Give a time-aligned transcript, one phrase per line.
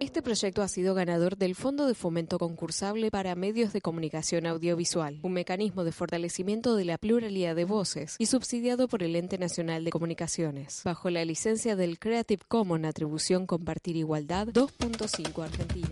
[0.00, 5.20] este proyecto ha sido ganador del Fondo de Fomento Concursable para Medios de Comunicación Audiovisual,
[5.22, 9.84] un mecanismo de fortalecimiento de la pluralidad de voces y subsidiado por el Ente Nacional
[9.84, 15.88] de Comunicaciones, bajo la licencia del Creative Commons Atribución Compartir Igualdad 2.5 Argentina.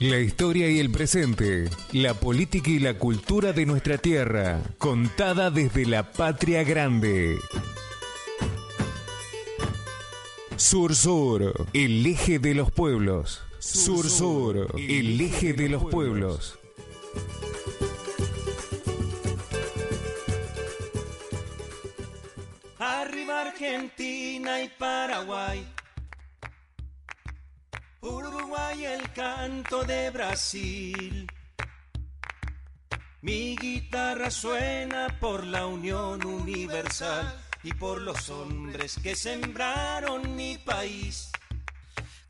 [0.00, 5.86] La historia y el presente, la política y la cultura de nuestra tierra, contada desde
[5.86, 7.38] la patria grande.
[10.56, 13.42] Sur Sur, el eje de los pueblos.
[13.58, 16.58] Sur Sur, el eje de los pueblos.
[22.78, 25.66] Arriba Argentina y Paraguay.
[28.00, 31.26] Uruguay el canto de Brasil.
[33.22, 41.30] Mi guitarra suena por la unión universal y por los hombres que sembraron mi país.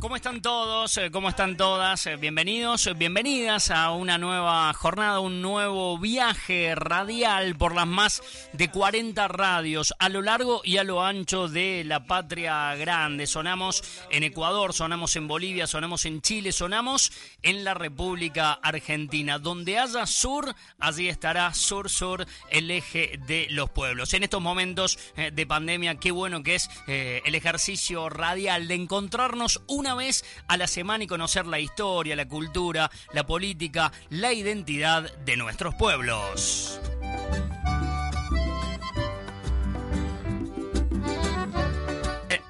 [0.05, 0.99] ¿Cómo están todos?
[0.99, 2.05] Eh, ¿Cómo están todas?
[2.05, 8.23] Eh, bienvenidos, eh, bienvenidas a una nueva jornada, un nuevo viaje radial por las más
[8.53, 13.27] de 40 radios a lo largo y a lo ancho de la patria grande.
[13.27, 19.39] Sonamos en Ecuador, sonamos en Bolivia, sonamos en Chile, sonamos en la República Argentina.
[19.39, 24.13] Donde haya sur, allí estará sur, sur, el eje de los pueblos.
[24.13, 29.94] En estos momentos de pandemia, qué bueno que es el ejercicio radial de encontrarnos una
[29.95, 35.37] vez a la semana y conocer la historia, la cultura, la política, la identidad de
[35.37, 36.81] nuestros pueblos.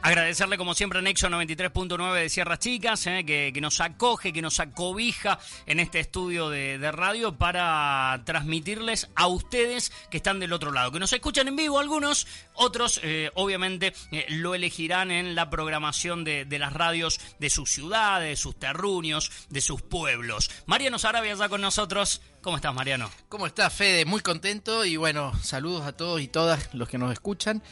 [0.04, 4.60] Agradecerle como siempre a Nexo 93.9 de Sierras Chicas, eh, que, nos acoge, que nos
[4.60, 10.92] acobija en este estudio de, radio para transmitirles a ustedes que están del otro lado,
[10.92, 16.22] que nos escuchan en vivo algunos, otros eh, obviamente eh, lo elegirán en la programación
[16.22, 20.50] de, las radios de sus ciudades, de sus terruños, de sus pueblos.
[20.66, 22.21] Mariano Sarabia ya con nosotros.
[22.44, 23.10] ¿Cómo estás, Mariano?
[23.31, 24.05] ¿Cómo estás, Fede?
[24.05, 27.62] Muy contento y bueno, saludos a todos y todas los que nos escuchan.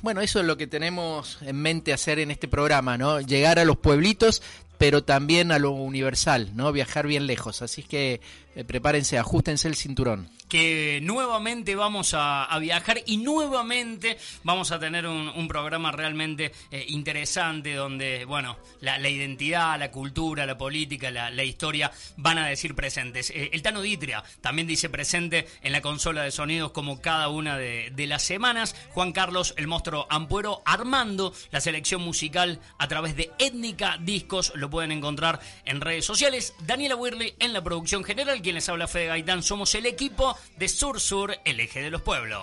[0.00, 3.20] bueno, eso es lo que tenemos en mente hacer en este programa, ¿no?
[3.20, 4.40] Llegar a los pueblitos,
[4.78, 6.72] pero también a lo universal, ¿no?
[6.72, 7.60] Viajar bien lejos.
[7.60, 8.22] Así que
[8.54, 10.28] eh, prepárense, ajustense el cinturón.
[10.48, 17.74] Que nuevamente vamos a, viajar y nuevamente vamos a tener un, programa realmente eh, interesante
[17.74, 23.30] donde, bueno, la, identidad, la cultura, la política, la, historia van a decir presentes.
[23.30, 27.56] Eh, el Tano Ditria también dice presente en la consola de sonidos como cada una
[27.56, 28.76] de, las semanas.
[28.90, 34.52] Juan Carlos, el monstruo Ampuero, armando la selección musical a través de Étnica Discos.
[34.54, 36.52] Lo pueden encontrar en redes sociales.
[36.66, 40.68] Daniela Wirley en la producción general quien les habla Fede Gaitán, somos el equipo de
[40.68, 42.42] Sur Sur, el eje de los pueblos.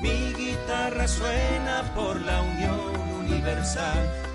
[0.00, 4.26] Mi guitarra suena por la unión universal.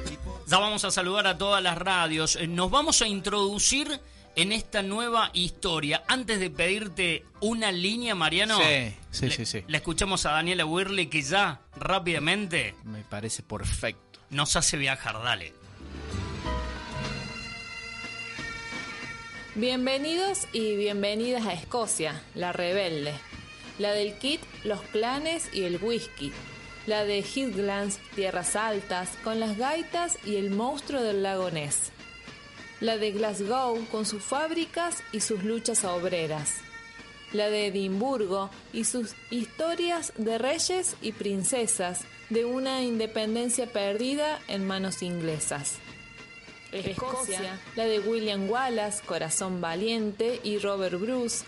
[0.47, 2.35] Ya vamos a saludar a todas las radios.
[2.35, 4.01] Eh, nos vamos a introducir
[4.35, 6.03] en esta nueva historia.
[6.07, 8.57] Antes de pedirte una línea, Mariano.
[8.57, 9.63] Sí, sí, sí, sí.
[9.67, 12.75] Le escuchamos a Daniela Wirley que ya rápidamente.
[12.83, 14.19] Me parece perfecto.
[14.29, 15.53] Nos hace viajar, dale.
[19.55, 23.11] Bienvenidos y bienvenidas a Escocia, la rebelde.
[23.79, 26.31] La del kit, los clanes y el whisky.
[26.87, 31.91] La de Heathlands, tierras altas, con las gaitas y el monstruo del lago Ness.
[32.79, 36.61] La de Glasgow, con sus fábricas y sus luchas obreras.
[37.33, 44.65] La de Edimburgo y sus historias de reyes y princesas de una independencia perdida en
[44.65, 45.79] manos inglesas.
[46.71, 51.45] Escocia, la de William Wallace, Corazón Valiente y Robert Bruce,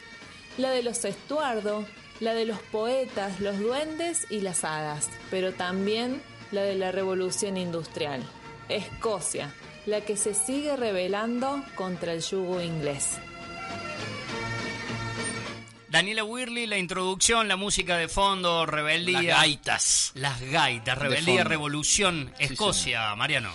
[0.57, 1.85] la de los Estuardo,
[2.19, 6.21] la de los poetas, los duendes y las hadas, pero también
[6.51, 8.23] la de la revolución industrial.
[8.69, 9.53] Escocia,
[9.85, 13.17] la que se sigue rebelando contra el yugo inglés.
[15.89, 19.21] Daniela Wirley, la introducción, la música de fondo, rebeldía.
[19.21, 20.11] Las gaitas.
[20.15, 23.51] Las gaitas, rebeldía, revolución, Escocia, Mariano.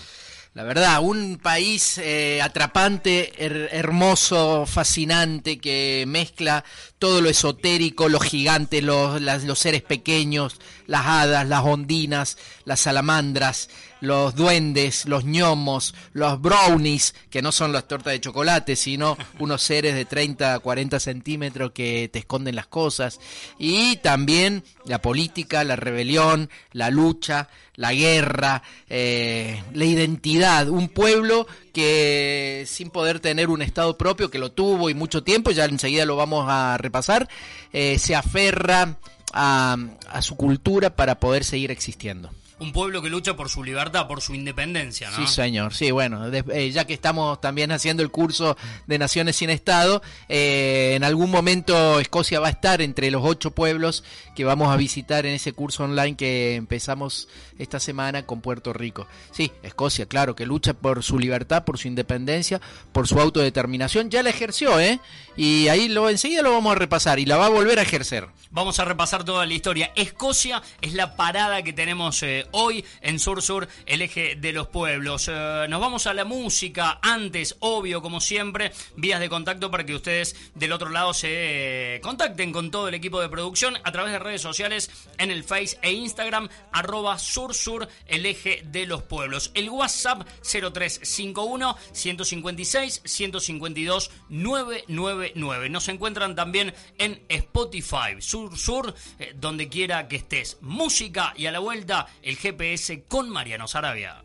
[0.55, 3.33] La verdad, un país eh, atrapante,
[3.79, 6.65] hermoso, fascinante, que mezcla
[6.99, 10.57] todo lo esotérico, los gigantes, los, los seres pequeños,
[10.87, 13.69] las hadas, las ondinas, las salamandras,
[14.01, 19.63] los duendes, los ñomos, los brownies, que no son las tortas de chocolate, sino unos
[19.63, 23.21] seres de 30, 40 centímetros que te esconden las cosas.
[23.59, 30.69] Y también la política, la rebelión, la lucha, la guerra, eh, la identidad.
[30.69, 31.47] Un pueblo
[31.79, 36.05] que sin poder tener un Estado propio, que lo tuvo y mucho tiempo, ya enseguida
[36.05, 37.29] lo vamos a repasar,
[37.73, 38.97] eh, se aferra
[39.33, 39.77] a,
[40.11, 42.31] a su cultura para poder seguir existiendo
[42.61, 45.17] un pueblo que lucha por su libertad, por su independencia, ¿no?
[45.17, 45.75] Sí, señor.
[45.75, 48.57] Sí, bueno, eh, ya que estamos también haciendo el curso
[48.87, 53.53] de Naciones sin Estado, eh, en algún momento Escocia va a estar entre los ocho
[53.53, 57.29] pueblos que vamos a visitar en ese curso online que empezamos
[57.59, 59.07] esta semana con Puerto Rico.
[59.33, 62.61] Sí, Escocia, claro, que lucha por su libertad, por su independencia,
[62.93, 64.11] por su autodeterminación.
[64.11, 65.01] Ya la ejerció, ¿eh?
[65.37, 68.27] Y ahí lo enseguida lo vamos a repasar y la va a volver a ejercer.
[68.51, 69.93] Vamos a repasar toda la historia.
[69.95, 74.69] Escocia es la parada que tenemos eh, hoy en Sur Sur, el eje de los
[74.69, 75.29] pueblos.
[75.29, 76.99] Eh, nos vamos a la música.
[77.03, 82.01] Antes, obvio, como siempre, vías de contacto para que ustedes del otro lado se eh,
[82.01, 85.79] contacten con todo el equipo de producción a través de redes sociales en el Face
[85.83, 89.51] e Instagram, arroba Sur Sur, el eje de los pueblos.
[89.55, 95.69] El WhatsApp 0351 156 152 999.
[95.71, 100.59] Nos encuentran también en Spotify, Sur Sur, eh, donde quiera que estés.
[100.61, 104.23] Música y a la vuelta el GPS con Mariano Sarabia.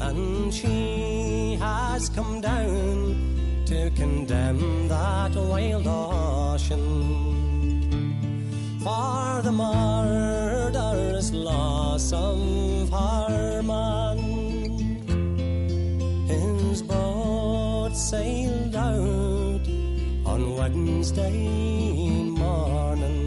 [0.00, 7.14] And she has come down to condemn that wild ocean
[8.82, 14.18] for the murderous loss of her man.
[16.26, 19.66] His boat sailed out
[20.26, 23.24] on Wednesday morning.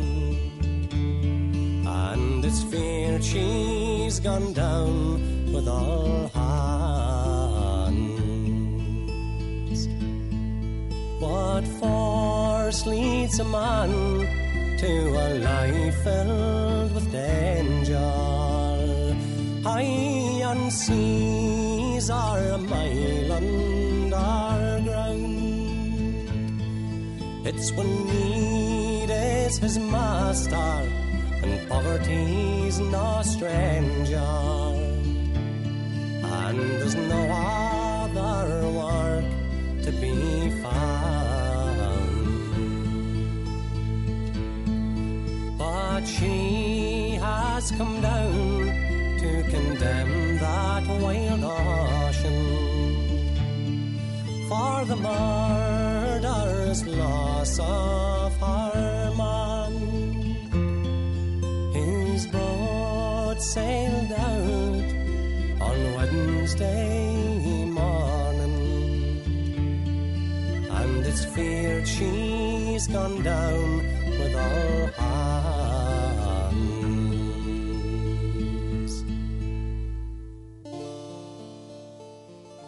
[1.87, 7.09] And it's feared she's gone down with all hands.
[11.19, 13.89] What force leads a man
[14.77, 14.91] to
[15.25, 18.13] a life filled with danger?
[19.65, 24.15] High on seas or a mile underground.
[27.45, 31.06] It's when need is his master
[31.69, 34.31] poverty's no stranger.
[36.39, 39.25] And there's no other work
[39.85, 40.15] to be
[40.61, 41.37] found.
[45.57, 48.65] But she has come down
[49.21, 52.67] to condemn that wild ocean
[54.49, 58.76] for the murderous loss of her
[66.59, 69.21] Wednesday morning,
[70.71, 73.77] and it's feared she's gone down
[74.19, 74.35] with.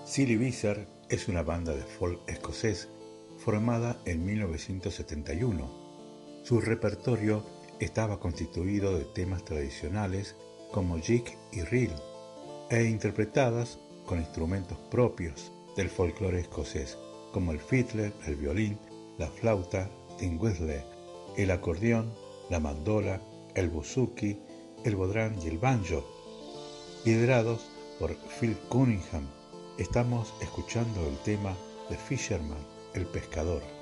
[0.06, 0.54] Silly
[1.10, 2.90] es una banda de folk escocés
[3.38, 5.70] formada en 1971.
[6.44, 7.44] Su repertorio
[7.80, 10.36] estaba constituido de temas tradicionales
[10.72, 11.92] como jig y reel
[12.70, 16.98] e interpretadas con instrumentos propios del folclore escocés
[17.32, 18.78] como el fiddle, el violín,
[19.18, 20.84] la flauta, tin whistle,
[21.38, 22.12] el acordeón,
[22.50, 23.22] la mandola,
[23.56, 24.40] el buzuki,
[24.84, 26.06] el bodrán y el banjo.
[27.06, 29.28] Liderados por Phil Cunningham,
[29.78, 31.56] estamos escuchando el tema
[31.90, 33.79] de Fisherman, el pescador.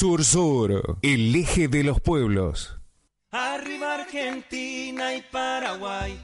[0.00, 2.74] Sur Sur, el eje de los pueblos.
[3.32, 6.18] Arriba Argentina y Paraguay.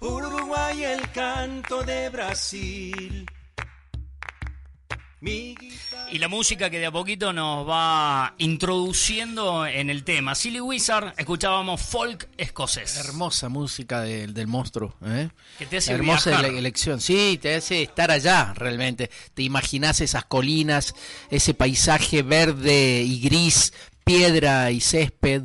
[0.00, 3.26] Uruguay el canto de Brasil.
[6.12, 10.34] Y la música que de a poquito nos va introduciendo en el tema.
[10.36, 12.96] Silly Wizard, escuchábamos folk escocés.
[12.96, 14.94] Hermosa música del monstruo.
[15.04, 15.28] ¿eh?
[15.58, 16.46] Que te hace Hermosa viajar.
[16.46, 17.00] elección.
[17.00, 19.10] Sí, te hace estar allá realmente.
[19.34, 20.94] Te imaginas esas colinas,
[21.28, 23.72] ese paisaje verde y gris,
[24.04, 25.42] piedra y césped.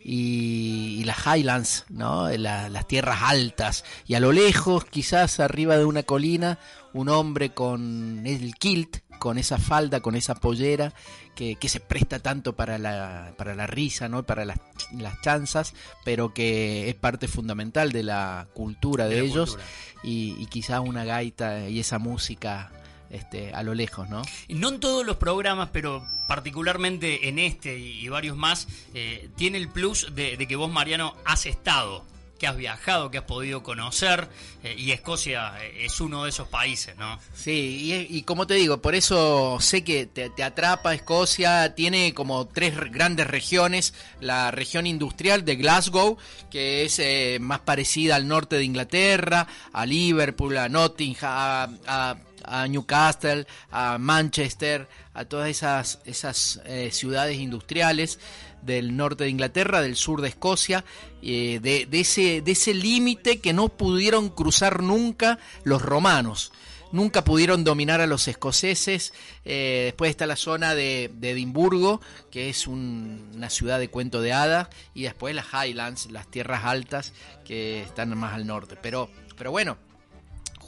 [0.00, 2.30] Y, y las highlands, ¿no?
[2.30, 3.84] La- las tierras altas.
[4.06, 6.58] Y a lo lejos, quizás arriba de una colina,
[6.94, 10.92] un hombre con el kilt, con esa falda, con esa pollera,
[11.34, 14.24] que, que se presta tanto para la, para la risa, ¿no?
[14.24, 14.58] Para las,
[14.92, 19.50] las chanzas, pero que es parte fundamental de la cultura de, De la ellos.
[19.50, 19.68] cultura.
[20.04, 22.70] Y, y quizás una gaita y esa música
[23.10, 24.22] este, a lo lejos, ¿no?
[24.48, 29.58] No en todos los programas, pero particularmente en este y, y varios más, eh, tiene
[29.58, 32.04] el plus de, de que vos, Mariano, has estado,
[32.38, 34.28] que has viajado, que has podido conocer,
[34.62, 37.18] eh, y Escocia eh, es uno de esos países, ¿no?
[37.34, 42.74] Sí, y, como te digo, por eso sé que te, atrapa Escocia, tiene como tres
[42.76, 46.16] re- grandes regiones, la región industrial de Glasgow,
[46.50, 52.16] que es eh, más parecida al norte de Inglaterra, a Liverpool, a Nottingham, a, a-
[52.44, 58.20] a Newcastle, a Manchester, a todas esas, esas eh, ciudades industriales
[58.62, 60.84] del norte de Inglaterra, del sur de Escocia,
[61.22, 66.52] eh, de, ese, de ese límite que no pudieron cruzar nunca los romanos.
[66.90, 69.12] Nunca pudieron dominar a los escoceses.
[69.44, 72.00] Eh, después está la zona de, de Edimburgo,
[72.30, 74.68] que es un- una ciudad de cuento de hadas.
[74.94, 77.12] Y después las Highlands, las tierras altas,
[77.44, 78.76] que están más al norte.
[78.80, 79.76] Pero, pero bueno,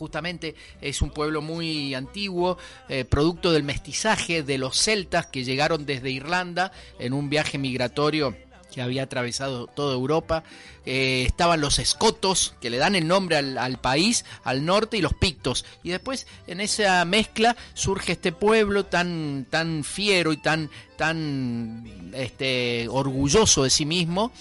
[0.00, 2.56] justamente es un pueblo muy antiguo,
[2.88, 8.34] eh, producto del mestizaje de los celtas que llegaron desde Irlanda en un viaje migratorio
[8.72, 10.42] que había atravesado toda Europa.
[10.86, 15.02] Eh, estaban los escotos, que le dan el nombre al, al país, al norte, y
[15.02, 15.66] los pictos.
[15.82, 22.88] Y después, en esa mezcla, surge este pueblo tan, tan fiero y tan, tan este,
[22.88, 24.32] orgulloso de sí mismo,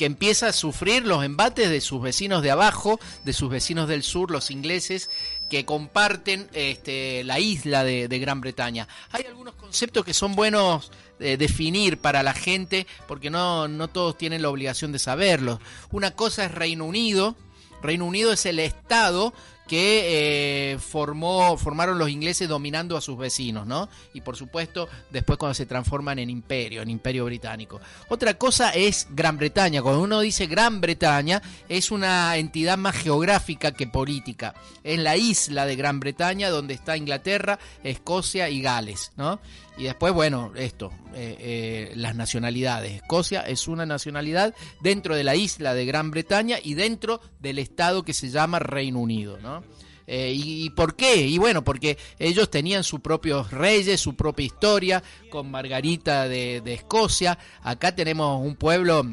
[0.00, 4.02] que empieza a sufrir los embates de sus vecinos de abajo, de sus vecinos del
[4.02, 5.10] sur, los ingleses,
[5.50, 8.88] que comparten este, la isla de, Gran Bretaña.
[9.10, 14.16] Hay algunos conceptos que son buenos de definir para la gente, porque no, no todos
[14.16, 15.60] tienen la obligación de saberlos.
[15.90, 17.36] Una cosa es Reino Unido.
[17.82, 19.34] Reino Unido es el estado
[19.70, 23.88] que eh, formó, formaron los ingleses dominando a sus vecinos, ¿no?
[24.12, 27.80] Y por supuesto, después cuando se transforman en imperio, en imperio británico.
[28.08, 29.80] Otra cosa es Gran Bretaña.
[29.80, 34.56] Cuando uno dice Gran Bretaña, es una entidad más geográfica que política.
[34.82, 39.38] Es la isla de Gran Bretaña donde está Inglaterra, Escocia y Gales, ¿no?
[39.80, 42.92] Y después, bueno, esto, eh, eh, las nacionalidades.
[42.92, 48.02] Escocia es una nacionalidad dentro de la isla de Gran Bretaña y dentro del estado
[48.02, 49.59] que se llama Reino Unido, ¿no?
[50.06, 51.16] Eh, y, por qué?
[51.16, 56.74] Y bueno, porque ellos tenían sus propios reyes, su propia historia, con Margarita de, de
[56.74, 57.38] Escocia.
[57.62, 59.06] Acá tenemos un pueblo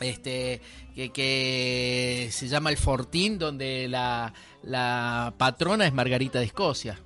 [0.00, 0.62] este
[0.94, 6.98] que, que se llama el Fortín, donde la, la patrona es Margarita de Escocia.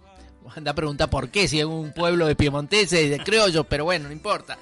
[0.54, 4.06] Anda a preguntar por qué, si es un pueblo de piemonteses, de criollos, pero bueno,
[4.06, 4.56] no importa.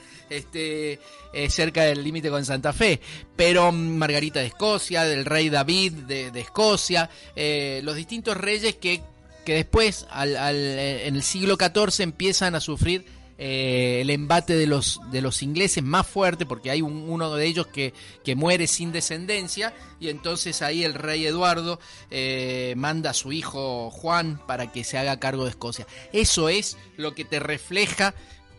[1.33, 3.01] Es cerca del límite con Santa Fe.
[3.37, 9.03] Pero mm, Margarita de Escocia, del rey David de, Escocia, eh, los distintos reyes que,
[9.45, 13.05] que después, al, eh, en el siglo XIV, empiezan a sufrir
[13.37, 17.45] eh, el embate de los, de los ingleses más fuerte, porque hay un- uno de
[17.47, 21.81] ellos que, que muere sin descendencia, y entonces ahí el rey Eduardo
[22.13, 25.85] eh, manda a su hijo Juan para que se haga cargo de Escocia.
[26.13, 28.15] Eso es lo que te refleja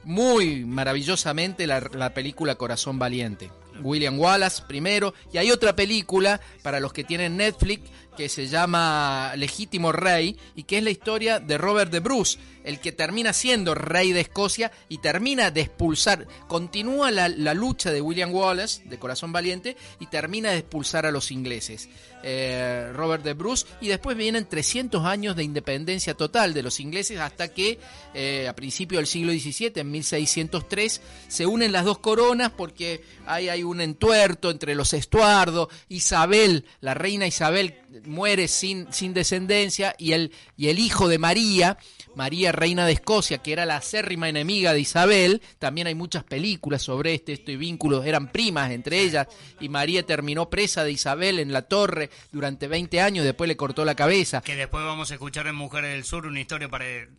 [0.05, 3.51] muy maravillosamente la, la película Corazón Valiente.
[3.81, 9.33] William Wallace primero, y hay otra película para los que tienen Netflix que se llama
[9.35, 13.75] Legítimo Rey y que es la historia de Robert de Bruce, el que termina siendo
[13.75, 19.31] rey de Escocia y termina de expulsar, continúa la, lucha de William Wallace, de Corazón
[19.31, 21.87] Valiente, y termina de expulsar a los ingleses.
[22.23, 27.19] Eh, Robert de Bruce, y después vienen 300 años de independencia total de los ingleses
[27.19, 27.77] hasta que
[28.15, 33.47] eh, a principios del siglo XVII, en 1603, se unen las dos coronas porque ahí
[33.47, 37.75] hay un entuerto entre los Estuardo, Isabel, la reina Isabel
[38.05, 41.77] muere sin, sin descendencia y el, y el hijo de María,
[42.15, 46.81] María reina de Escocia, que era la acérrima enemiga de Isabel, también hay muchas películas
[46.81, 49.27] sobre este, este vínculo, eran primas entre ellas,
[49.59, 53.83] y María terminó presa de Isabel en la torre durante 20 años, después le cortó
[53.85, 54.41] la cabeza.
[54.41, 57.09] Que después vamos a escuchar en Mujeres del Sur una historia pare-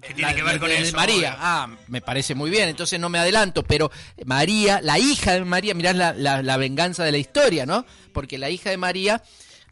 [0.00, 0.96] que tiene que ver con eso.
[0.96, 3.90] María, ah, me parece muy bien, entonces no me adelanto, pero
[4.24, 7.84] María, la hija de María, mirá la, la, venganza de la historia, ¿no?
[8.12, 9.22] Porque la hija de María,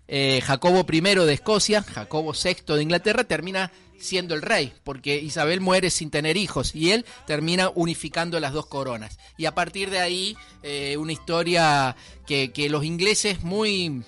[0.08, 5.61] eh, Jacobo I de Escocia, Jacobo VI de Inglaterra, termina siendo el rey, porque Isabel
[5.61, 9.18] muere sin tener hijos y él termina unificando las dos coronas.
[9.38, 11.96] Y a partir de ahí, eh, una historia
[12.26, 14.02] que, que los ingleses muy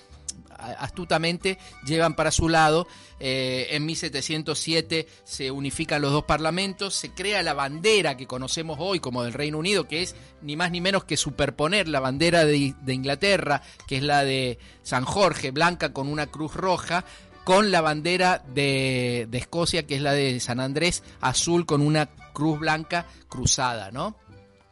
[0.79, 2.87] astutamente llevan para su lado.
[3.19, 8.99] Eh, en 1707 se unifican los dos parlamentos, se crea la bandera que conocemos hoy
[8.99, 12.75] como del Reino Unido, que es ni más ni menos que superponer la bandera de,
[12.87, 17.05] Inglaterra, que es la de San Jorge, blanca con una cruz roja,
[17.43, 22.59] con la bandera de, Escocia, que es la de San Andrés, azul con una cruz
[22.59, 24.15] blanca cruzada, ¿no?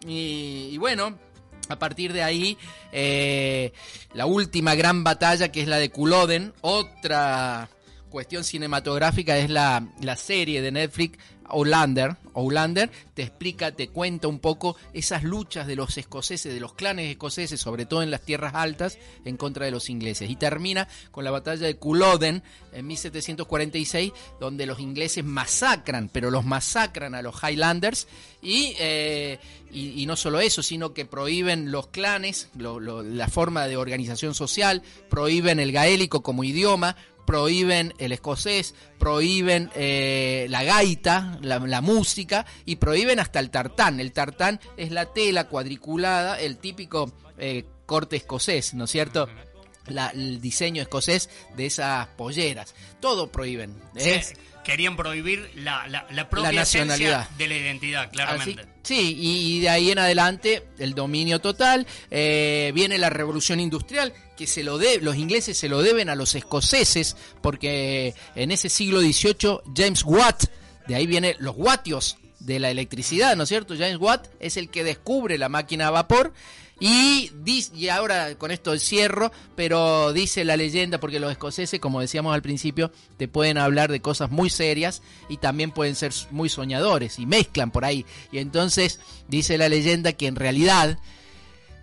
[0.07, 1.17] y bueno,
[1.69, 2.57] a partir de ahí,
[2.91, 3.73] eh,
[4.13, 7.69] la última gran batalla, que es la de Culloden, otra
[8.09, 11.17] cuestión cinematográfica es la, la serie de Netflix
[11.47, 16.73] Outlander, Outlander te explica, te cuenta un poco esas luchas de los escoceses, de los
[16.73, 20.29] clanes escoceses, sobre todo en las tierras altas, en contra de los ingleses.
[20.29, 26.45] Y termina con la batalla de Culloden en 1746, donde los ingleses masacran, pero los
[26.45, 28.07] masacran a los Highlanders
[28.41, 29.39] y, eh,
[29.71, 35.59] y, no solo eso, sino que prohíben los clanes, la forma de organización social, prohíben
[35.59, 43.19] el gaélico como idioma, prohíben el escocés, prohíben eh, la gaita, la, música y prohíben
[43.19, 43.99] hasta el tartán.
[43.99, 49.27] El tartán es la tela cuadriculada, el típico eh, corte escocés, ¿no es cierto?
[49.87, 52.73] El diseño escocés de esas polleras.
[52.99, 53.75] Todo prohíben.
[54.63, 58.65] querían prohibir la, la, propia nacionalidad de la identidad, claramente.
[58.83, 61.85] sí, y, de ahí en adelante el dominio total.
[62.09, 66.15] Eh, viene la revolución industrial, que se lo de, los ingleses se lo deben a
[66.15, 70.45] los escoceses, porque en ese siglo XVIII James Watt,
[70.87, 73.75] de ahí viene los watios de la electricidad, ¿no es cierto?
[73.75, 76.33] James Watt es el que descubre la máquina a vapor
[76.79, 77.31] y,
[77.73, 82.41] y ahora con esto cierro, pero dice la leyenda, porque los escoceses, como decíamos al
[82.41, 87.25] principio, te pueden hablar de cosas muy serias y también pueden ser muy soñadores y
[87.25, 88.05] mezclan por ahí.
[88.31, 90.99] Y entonces dice la leyenda que en realidad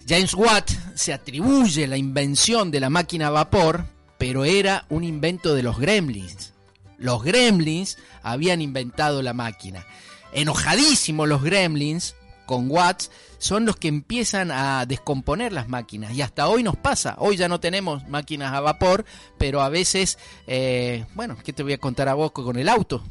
[0.07, 3.87] James Watt se atribuye la invención de la máquina a vapor,
[4.19, 6.53] pero era un invento de los gremlins.
[6.99, 9.87] Los gremlins habían inventado la máquina.
[10.35, 12.15] Enojadísimos los gremlins
[12.47, 13.05] con Watt
[13.39, 16.15] son los que empiezan a descomponer las máquinas.
[16.15, 17.17] Y hasta hoy nos pasa.
[17.19, 19.05] Hoy ya no tenemos máquinas a vapor,
[19.37, 23.03] pero a veces, eh, bueno, ¿qué te voy a contar a vos con el auto?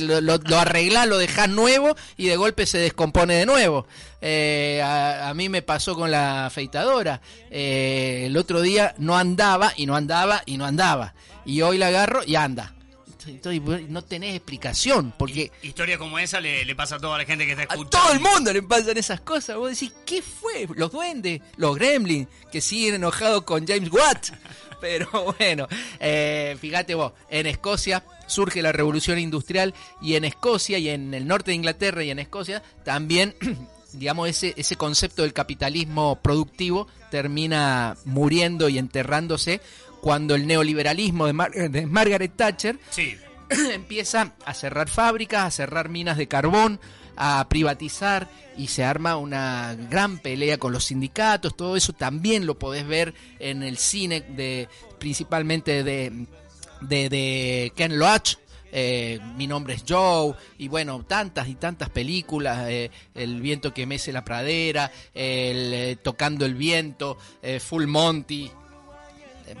[0.00, 3.86] lo, lo, arreglás, lo dejás nuevo y de golpe se descompone de nuevo.
[4.20, 7.20] Eh, a, mí me pasó con la afeitadora.
[7.50, 11.14] Eh, el otro día no andaba y no andaba y no andaba.
[11.44, 12.73] Y hoy la agarro y anda
[13.88, 15.14] no tenés explicación.
[15.18, 15.50] Porque.
[15.62, 17.96] Historia como esa le, pasa a toda la gente que está escuchando.
[17.96, 19.56] A todo el mundo le pasan esas cosas.
[19.56, 20.66] Vos decís, ¿qué fue?
[20.74, 24.30] Los duendes, los gremlins, que siguen enojados con James Watt.
[24.80, 25.66] Pero bueno,
[25.98, 31.26] eh, fíjate vos, en Escocia surge la revolución industrial y en Escocia y en el
[31.26, 33.34] norte de Inglaterra y en Escocia también
[33.94, 39.60] digamos, ese, ese concepto del capitalismo productivo termina muriendo y enterrándose
[40.04, 42.78] cuando el neoliberalismo de, Margaret Thatcher
[43.72, 46.78] empieza a cerrar fábricas, a cerrar minas de carbón,
[47.16, 52.58] a privatizar y se arma una gran pelea con los sindicatos, todo eso también lo
[52.58, 56.26] podés ver en el cine de principalmente de,
[56.82, 58.34] de, Ken Loach,
[58.72, 63.86] eh, Mi nombre es Joe, y bueno, tantas y tantas películas, eh, El viento que
[63.86, 67.16] mece la pradera, el, eh, Tocando el viento,
[67.60, 68.63] Full Monty, eh,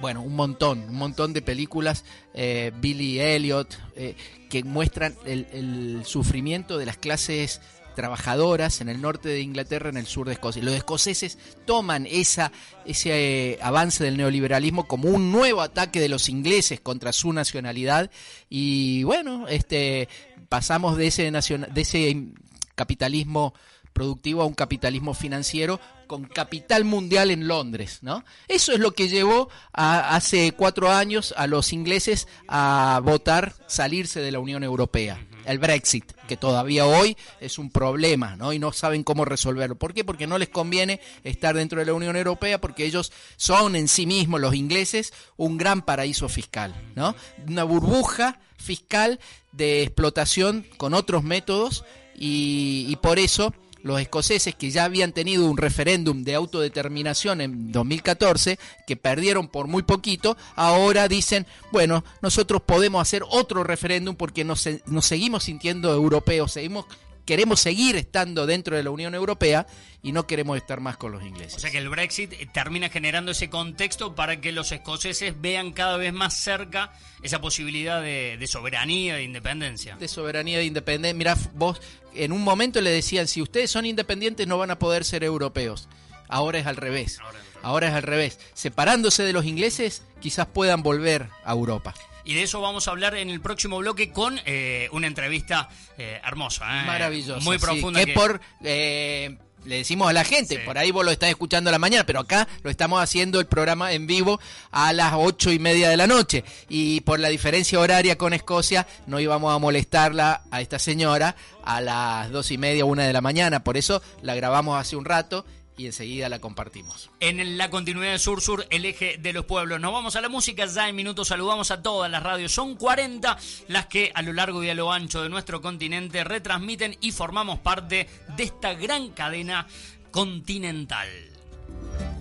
[0.00, 4.16] bueno, un montón, un montón de películas, eh, Billy Elliot, eh,
[4.48, 7.60] que muestran el, sufrimiento de las clases
[7.94, 10.62] trabajadoras en el norte de Inglaterra, en el sur de Escocia.
[10.62, 12.50] Los escoceses toman esa,
[12.84, 18.10] ese avance del neoliberalismo como un nuevo ataque de los ingleses contra su nacionalidad
[18.48, 20.08] y bueno, este
[20.48, 22.32] pasamos de ese de ese
[22.74, 23.54] capitalismo
[23.94, 28.24] productivo a un capitalismo financiero con capital mundial en Londres, ¿no?
[28.48, 34.20] Eso es lo que llevó a, hace cuatro años a los ingleses a votar salirse
[34.20, 38.52] de la Unión Europea, el Brexit, que todavía hoy es un problema, ¿no?
[38.52, 39.76] Y no saben cómo resolverlo.
[39.76, 40.04] ¿Por qué?
[40.04, 44.06] Porque no les conviene estar dentro de la Unión Europea, porque ellos son en sí
[44.06, 47.14] mismos, los ingleses, un gran paraíso fiscal, ¿no?
[47.48, 49.20] Una burbuja fiscal
[49.52, 51.84] de explotación con otros métodos
[52.16, 53.52] y por eso
[53.84, 59.68] los escoceses que ya habían tenido un referéndum de autodeterminación en 2014, que perdieron por
[59.68, 65.92] muy poquito, ahora dicen, bueno, nosotros podemos hacer otro referéndum porque nos, nos seguimos sintiendo
[65.92, 66.86] europeos, seguimos
[67.24, 69.66] queremos seguir estando dentro de la Unión Europea
[70.02, 71.56] y no queremos estar más con los ingleses.
[71.56, 75.96] O sea que el Brexit termina generando ese contexto para que los escoceses vean cada
[75.96, 79.96] vez más cerca esa posibilidad de, soberanía, de independencia.
[79.96, 81.16] De soberanía, de independencia.
[81.16, 81.80] Mira, vos
[82.14, 85.88] en un momento le decían, si ustedes son independientes no van a poder ser europeos.
[86.28, 87.18] Ahora es al revés.
[87.62, 88.38] Ahora es al revés.
[88.52, 91.94] Separándose de los ingleses, quizás puedan volver a Europa.
[92.24, 96.20] Y de eso vamos a hablar en el próximo bloque con eh, una entrevista eh,
[96.24, 96.64] hermosa.
[96.82, 96.86] ¿eh?
[96.86, 97.44] Maravillosa.
[97.44, 98.04] Muy profunda.
[98.04, 98.40] que, por...
[98.60, 102.20] le decimos a la gente, por ahí vos lo estás escuchando a la mañana, pero
[102.20, 106.06] acá lo estamos haciendo el programa en vivo a las ocho y media de la
[106.06, 106.44] noche.
[106.68, 111.80] Y por la diferencia horaria con Escocia, no íbamos a molestarla a esta señora a
[111.80, 113.64] las dos y media, una de la mañana.
[113.64, 115.44] Por eso la grabamos hace un rato
[115.76, 117.10] y enseguida la compartimos.
[117.20, 119.80] En la continuidad de Sur Sur, el eje de los pueblos.
[119.80, 122.52] Nos vamos a la música, ya en minutos saludamos a todas las radios.
[122.52, 123.36] Son 40
[123.68, 127.58] las que a lo largo y a lo ancho de nuestro continente retransmiten y formamos
[127.58, 129.66] parte de esta gran cadena
[130.10, 131.08] continental.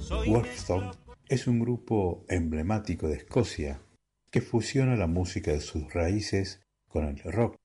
[0.09, 0.91] Wolfstone
[1.27, 3.81] es un grupo emblemático de Escocia
[4.29, 7.55] que fusiona la música de sus raíces con el rock.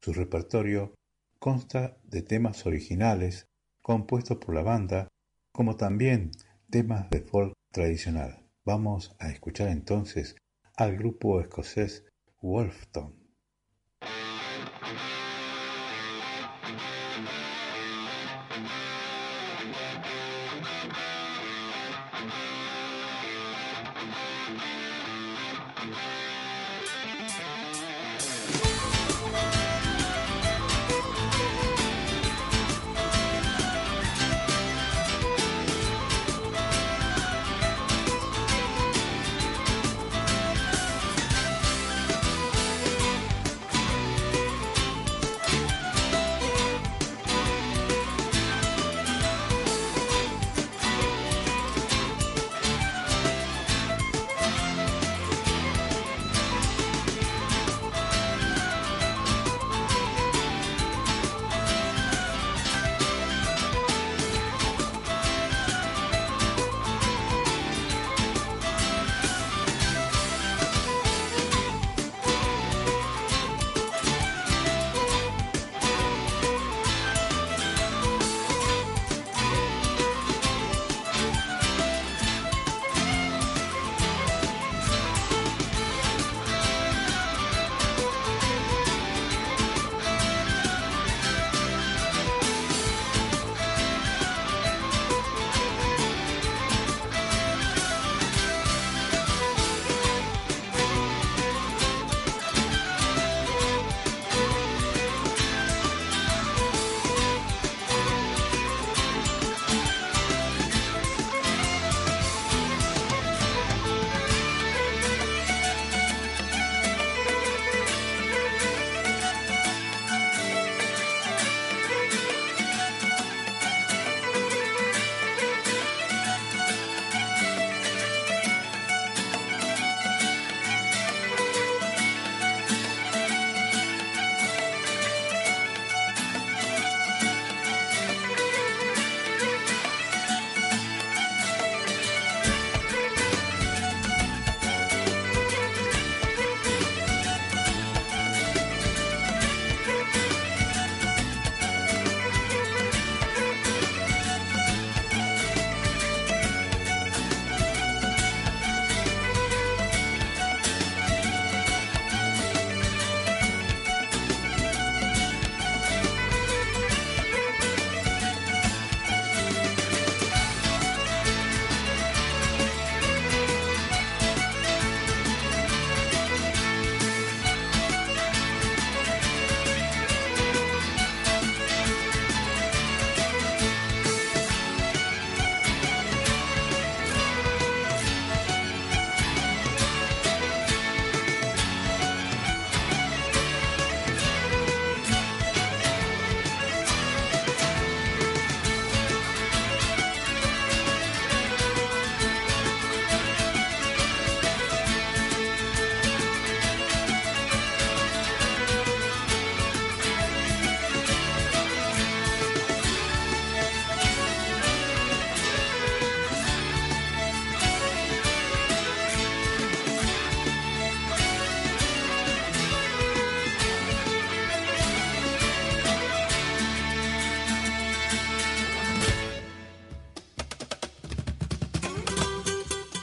[0.00, 0.94] Su repertorio
[1.38, 3.49] consta de temas originales
[3.90, 5.08] compuestos por la banda,
[5.50, 6.30] como también
[6.70, 8.46] temas de folk tradicional.
[8.64, 10.36] Vamos a escuchar entonces
[10.76, 12.04] al grupo escocés
[12.40, 13.16] Wolfton.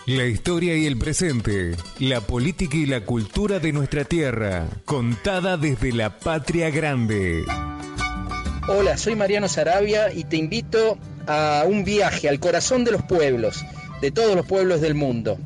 [0.07, 5.91] La historia y el presente, la política y la cultura de nuestra tierra, contada desde
[5.91, 7.43] la patria grande.
[8.69, 13.65] Hola, soy Mariano Sarabia y te invito a un viaje al corazón de los pueblos,
[13.99, 15.37] de todos los pueblos del mundo.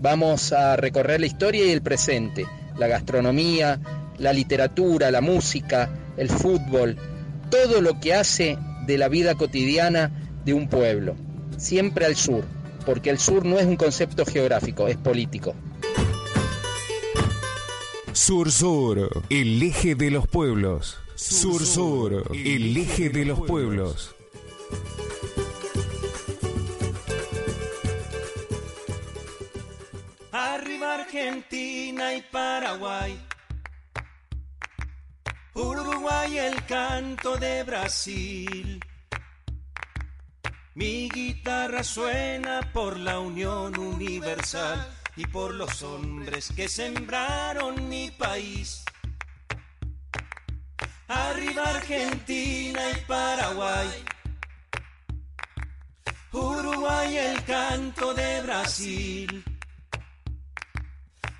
[0.00, 2.46] Vamos a recorrer la historia y el presente,
[2.78, 3.78] la gastronomía,
[4.16, 6.96] la literatura, la música, el fútbol,
[7.50, 10.10] todo lo que hace de la vida cotidiana
[10.46, 11.16] de un pueblo,
[11.58, 12.55] siempre al sur
[12.86, 15.54] porque el sur no es un concepto geográfico, es político.
[18.12, 20.96] Sur-Sur, el eje de los pueblos.
[21.16, 24.14] Sur-Sur, el eje de los pueblos.
[30.32, 33.18] Arriba Argentina y Paraguay.
[35.54, 38.80] Uruguay el canto de Brasil.
[40.76, 44.86] Mi guitarra suena por la unión universal
[45.16, 48.84] y por los hombres que sembraron mi país.
[51.08, 53.88] Arriba Argentina y Paraguay.
[56.32, 59.44] Uruguay el canto de Brasil.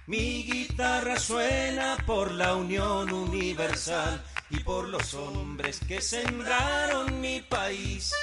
[0.07, 8.15] Mi guitarra suena por la unión universal y por los hombres que sembraron mi país.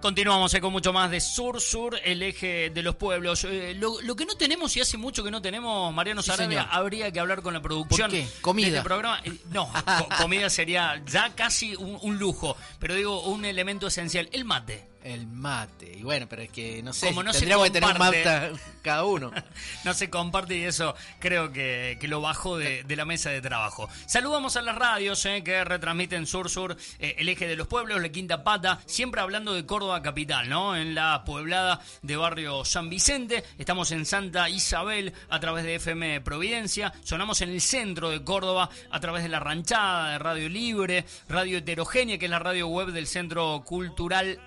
[0.00, 3.44] Continuamos eh, con mucho más de Sur Sur, el eje de los pueblos.
[3.44, 6.30] Eh, lo, que no tenemos y hace mucho que no tenemos, Mariano sí,
[6.70, 8.10] habría que hablar con la producción.
[8.10, 8.26] ¿Por qué?
[8.40, 8.68] Comida.
[8.68, 9.20] Este programa.
[9.24, 9.70] Eh, no,
[10.18, 14.89] comida sería ya casi un lujo, pero digo un elemento esencial, el mate.
[15.02, 15.96] El mate.
[15.98, 19.04] Y bueno, pero es que no sé, Como no tendríamos que tener un mate cada
[19.04, 19.30] uno.
[19.84, 23.88] no se comparte y eso creo que, lo bajó de, la mesa de trabajo.
[24.06, 28.02] Saludamos a las radios eh, que retransmiten Sur Sur, eh, el eje de los pueblos,
[28.02, 30.76] la quinta pata, siempre hablando de Córdoba capital, ¿no?
[30.76, 33.44] En la pueblada de barrio San Vicente.
[33.58, 36.92] Estamos en Santa Isabel a través de FM Providencia.
[37.04, 41.58] Sonamos en el centro de Córdoba a través de la ranchada de Radio Libre, Radio
[41.58, 44.40] Heterogénea, que es la radio web del Centro Cultural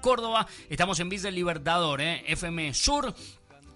[0.00, 0.46] Córdoba.
[0.68, 2.24] Estamos en Villa Libertador, ¿eh?
[2.26, 3.14] FM Sur.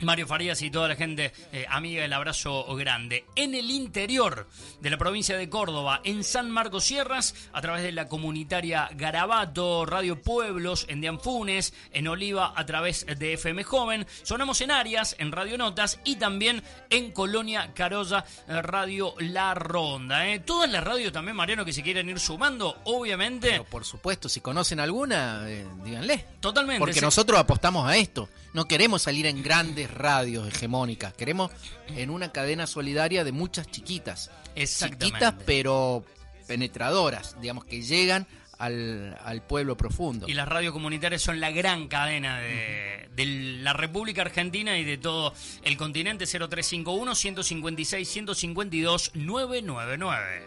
[0.01, 3.25] Mario Farías y toda la gente eh, amiga, el abrazo grande.
[3.35, 4.47] En el interior
[4.81, 9.87] de la provincia de Córdoba, en San Marcos Sierras, a través de la comunitaria Garabato,
[9.87, 14.07] Radio Pueblos, en Dianfunes, en Oliva, a través de FM Joven.
[14.23, 20.29] Sonamos en Arias, en Radio Notas y también en Colonia Carolla, eh, Radio La Ronda.
[20.29, 20.41] ¿eh?
[20.41, 23.63] Todas las radios también, Mariano, que se quieren ir sumando, obviamente.
[23.71, 25.45] por supuesto, si conocen alguna,
[25.85, 26.25] díganle.
[26.41, 26.81] Totalmente.
[26.81, 28.29] Porque nosotros apostamos a esto.
[28.53, 31.51] No queremos salir en grandes radios hegemónicas, queremos
[31.89, 34.31] en una cadena solidaria de muchas chiquitas.
[34.55, 36.05] Chiquitas pero
[36.47, 38.27] penetradoras, digamos, que llegan
[38.59, 40.27] al, pueblo profundo.
[40.29, 43.27] Y las radios comunitarias son la gran cadena de, de,
[43.61, 50.47] la República Argentina y de todo el continente 0351 156 152 999.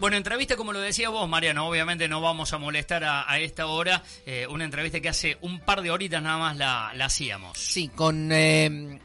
[0.00, 4.04] Bueno, entrevista como lo decía vos, Mariano, obviamente no vamos a molestar a, esta hora,
[4.26, 7.58] eh, una entrevista que hace un par de horitas nada más la, hacíamos.
[7.58, 9.00] Sí, con eh,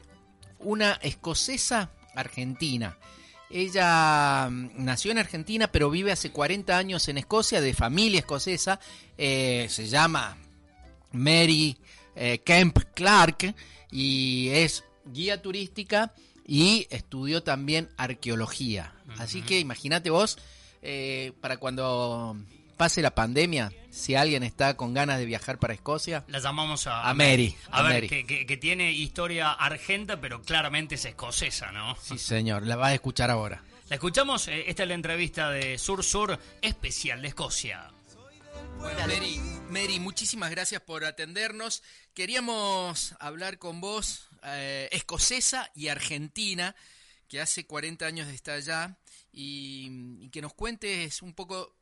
[0.59, 2.95] una escocesa argentina.
[3.49, 8.79] Ella mm, nació en Argentina, pero vive hace 40 años en Escocia, de familia escocesa.
[9.17, 10.37] Eh, se llama
[11.11, 11.75] Mary
[12.45, 13.55] Kemp Clark
[13.89, 16.13] y es guía turística
[16.45, 18.93] y estudió también arqueología.
[19.17, 20.37] Así que imagínate vos
[20.83, 22.35] eh, para cuando
[22.75, 27.09] pase la pandemia, si alguien está con ganas de viajar para Escocia, la llamamos a,
[27.09, 27.55] a Mary.
[27.71, 31.95] A, ver, Que, tiene historia argenta, pero claramente es escocesa, ¿no?
[32.01, 33.63] Sí, señor, la vas a escuchar ahora.
[33.87, 37.89] La escuchamos, eh, esta es la entrevista de Sur Sur especial de Escocia.
[38.79, 41.83] Mary, Mary, muchísimas gracias por atendernos.
[42.13, 46.75] Queríamos hablar con vos, eh, escocesa y argentina,
[47.29, 48.97] que hace 40 años está allá
[49.33, 51.75] y, que nos cuentes un poco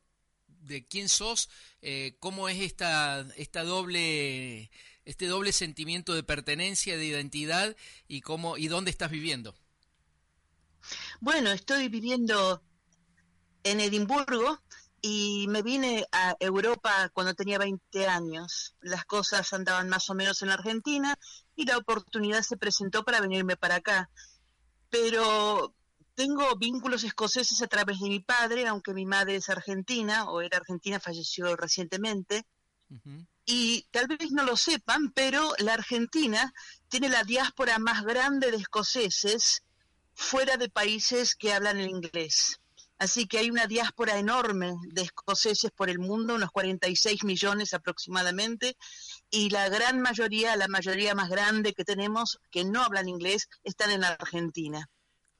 [0.46, 1.48] de quién sos,
[1.82, 4.70] eh, cómo es esta, esta doble,
[5.04, 7.76] este doble sentimiento de pertenencia, de identidad
[8.08, 9.54] y cómo y dónde estás viviendo.
[11.20, 12.62] Bueno, estoy viviendo
[13.64, 14.60] en Edimburgo
[15.00, 18.76] y me vine a Europa cuando tenía 20 años.
[18.80, 21.18] Las cosas andaban más o menos en la Argentina
[21.56, 24.10] y la oportunidad se presentó para venirme para acá.
[24.90, 25.74] Pero
[26.22, 30.58] tengo vínculos escoceses a través de mi padre, aunque mi madre es argentina, o era
[30.58, 32.46] argentina, falleció recientemente.
[33.44, 36.54] Y tal vez no lo sepan, pero la Argentina
[36.88, 39.64] tiene la diáspora más grande de escoceses
[40.14, 42.60] fuera de países que hablan el inglés.
[42.98, 48.76] Así que hay una diáspora enorme de escoceses por el mundo, unos 46 millones aproximadamente,
[49.28, 53.90] y la gran mayoría, la mayoría más grande que tenemos, que no hablan inglés, están
[53.90, 54.88] en Argentina.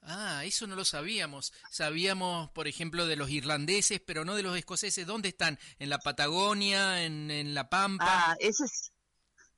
[0.05, 1.53] Ah, eso no lo sabíamos.
[1.71, 5.05] Sabíamos, por ejemplo, de los irlandeses, pero no de los escoceses.
[5.05, 5.59] ¿Dónde están?
[5.79, 7.03] ¿En la Patagonia?
[7.03, 8.05] ¿En, la Pampa?
[8.07, 8.92] Ah, ese es,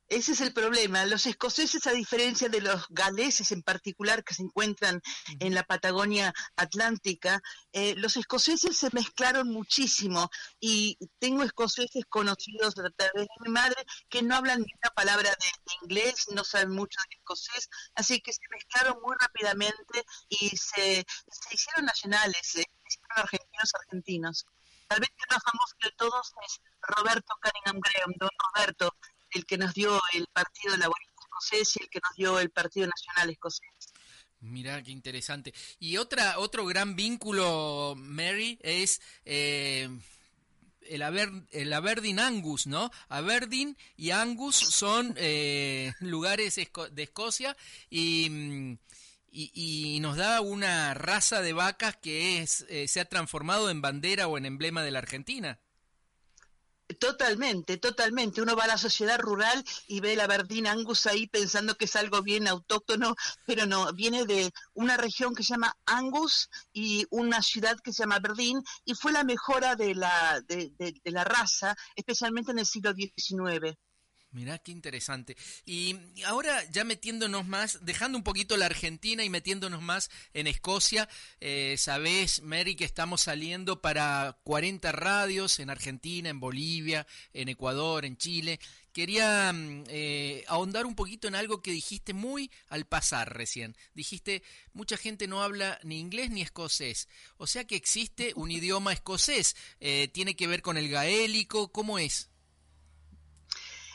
[0.08, 1.04] ese es el problema.
[1.04, 5.00] Los escoceses, a diferencia de los galeses en particular que se encuentran
[5.40, 7.40] en la Patagonia Atlántica,
[7.72, 13.84] eh, los escoceses se mezclaron muchísimo y tengo escoceses conocidos a través de mi madre
[14.08, 15.46] que no hablan ni una palabra de,
[15.82, 21.04] inglés, no saben mucho de escocés, así que se mezclaron muy rápidamente y se,
[21.50, 24.46] hicieron nacionales, se hicieron argentinos argentinos.
[24.88, 28.94] Tal vez el más famoso de todos es Roberto Cunningham Graham, don Roberto,
[29.36, 32.86] el que nos dio el Partido Laborista Escocés y el que nos dio el Partido
[32.86, 33.92] Nacional Escocés.
[34.40, 35.54] Mirá, qué interesante.
[35.78, 39.88] Y otra, otro gran vínculo, Mary, es eh,
[40.82, 42.90] el, Aber, el Aberdeen Angus, ¿no?
[43.08, 47.56] Aberdeen y Angus son eh, lugares de Escocia
[47.90, 48.78] y,
[49.30, 54.28] y, nos da una raza de vacas que es, eh, se ha transformado en bandera
[54.28, 55.58] o en emblema de la Argentina.
[57.00, 58.40] Totalmente, totalmente.
[58.40, 61.96] Uno va a la sociedad rural y ve la verdina Angus ahí pensando que es
[61.96, 67.42] algo bien autóctono, pero no, viene de una región que se llama Angus y una
[67.42, 71.76] ciudad que se llama Aberdeen y fue la mejora de la, de, de la raza,
[71.96, 73.76] especialmente en el siglo XIX.
[74.32, 75.36] Mirá qué interesante.
[75.64, 81.08] Y ahora ya metiéndonos más, dejando un poquito la Argentina y metiéndonos más en Escocia,
[81.40, 88.04] eh, sabés, Mary, que estamos saliendo para 40 radios en Argentina, en Bolivia, en Ecuador,
[88.04, 88.60] en Chile.
[88.92, 93.76] Quería mm, eh, ahondar un poquito en algo que dijiste muy al pasar recién.
[93.94, 97.08] Dijiste, mucha gente no habla ni inglés ni escocés.
[97.38, 99.56] O sea que existe un idioma escocés.
[99.80, 101.72] Eh, ¿Tiene que ver con el gaélico?
[101.72, 102.30] ¿Cómo es?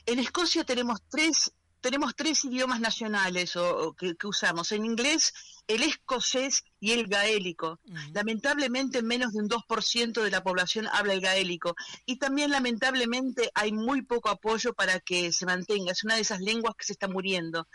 [0.06, 4.72] En Escocia tenemos tres, tenemos tres idiomas nacionales o, que, usamos.
[4.72, 5.34] En inglés,
[5.68, 7.80] el escocés y el gaélico.
[8.14, 11.76] Lamentablemente, menos de un 2% de la población habla el gaélico.
[12.06, 15.92] Y también, lamentablemente, hay muy poco apoyo para que se mantenga.
[15.92, 17.68] Es una de esas lenguas que se está muriendo.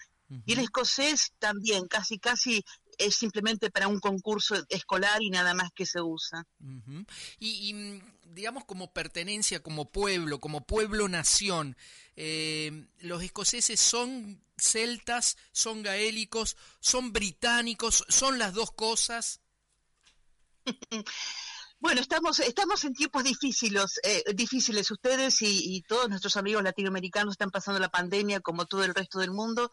[0.44, 2.64] Y el escocés también, casi, casi
[2.98, 6.46] es simplemente para un concurso escolar y nada más que se usa.
[7.38, 8.00] y, mm,
[8.34, 11.76] digamos como pertenencia, como pueblo, como pueblo-nación,
[12.16, 19.40] eh, los escoceses son celtas, son gaélicos, son británicos, son las dos cosas.
[21.78, 24.90] Bueno, estamos, estamos en tiempos difíciles, eh, difíciles.
[24.90, 29.30] Ustedes y, todos nuestros amigos latinoamericanos están pasando la pandemia como todo el resto del
[29.30, 29.70] mundo,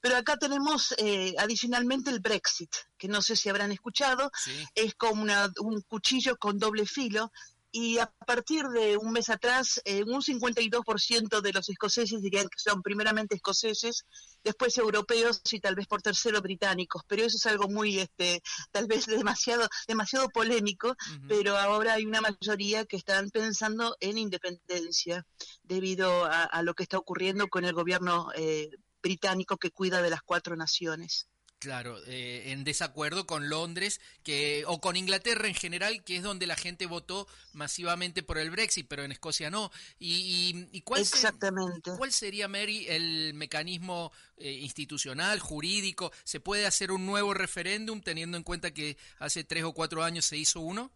[0.00, 4.30] pero acá tenemos eh, adicionalmente el Brexit, que no sé si habrán escuchado,
[4.74, 5.24] es como
[5.60, 7.32] un cuchillo con doble filo
[7.76, 12.58] y a partir de un mes atrás, eh, un 52% de los escoceses dirían que
[12.58, 14.06] son primeramente escoceses,
[14.42, 18.86] después europeos y tal vez por tercero británicos, pero eso es algo muy, este, tal
[18.86, 20.96] vez demasiado, demasiado polémico,
[21.28, 25.26] pero ahora hay una mayoría que están pensando en independencia
[25.62, 28.70] debido a, lo que está ocurriendo con el gobierno eh,
[29.02, 31.28] británico que cuida de las cuatro naciones.
[31.58, 36.46] Claro, eh, en desacuerdo con Londres que o con Inglaterra en general, que es donde
[36.46, 39.72] la gente votó masivamente por el Brexit, pero en Escocia no.
[39.98, 41.92] ¿Y, y, cuál, Exactamente.
[41.96, 46.12] cuál sería, Mary, el mecanismo eh, institucional, jurídico?
[46.24, 50.26] ¿Se puede hacer un nuevo referéndum teniendo en cuenta que hace tres o cuatro años
[50.26, 50.92] se hizo uno?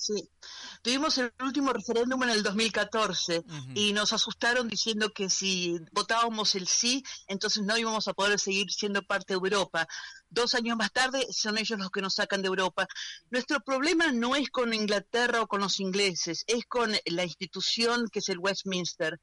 [0.00, 0.30] Sí,
[0.80, 3.42] tuvimos el último referéndum en el 2014
[3.74, 8.70] y nos asustaron diciendo que si votábamos el sí, entonces no íbamos a poder seguir
[8.70, 9.88] siendo parte de Europa.
[10.30, 12.86] Dos años más tarde son ellos los que nos sacan de Europa.
[13.30, 18.20] Nuestro problema no es con Inglaterra o con los ingleses, es con la institución que
[18.20, 19.18] es el Westminster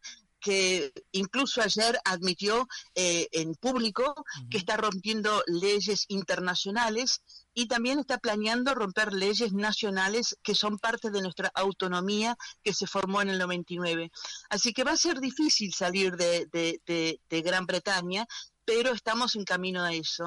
[0.46, 4.14] que incluso ayer admitió eh, en público
[4.52, 7.22] que está rompiendo leyes internacionales
[7.56, 12.86] y también está planeando romper leyes nacionales que son parte de nuestra autonomía que se
[12.86, 14.12] formó en el 99.
[14.52, 18.28] Así que va a ser difícil salir de, de Gran Bretaña,
[18.66, 20.26] pero estamos en camino a eso.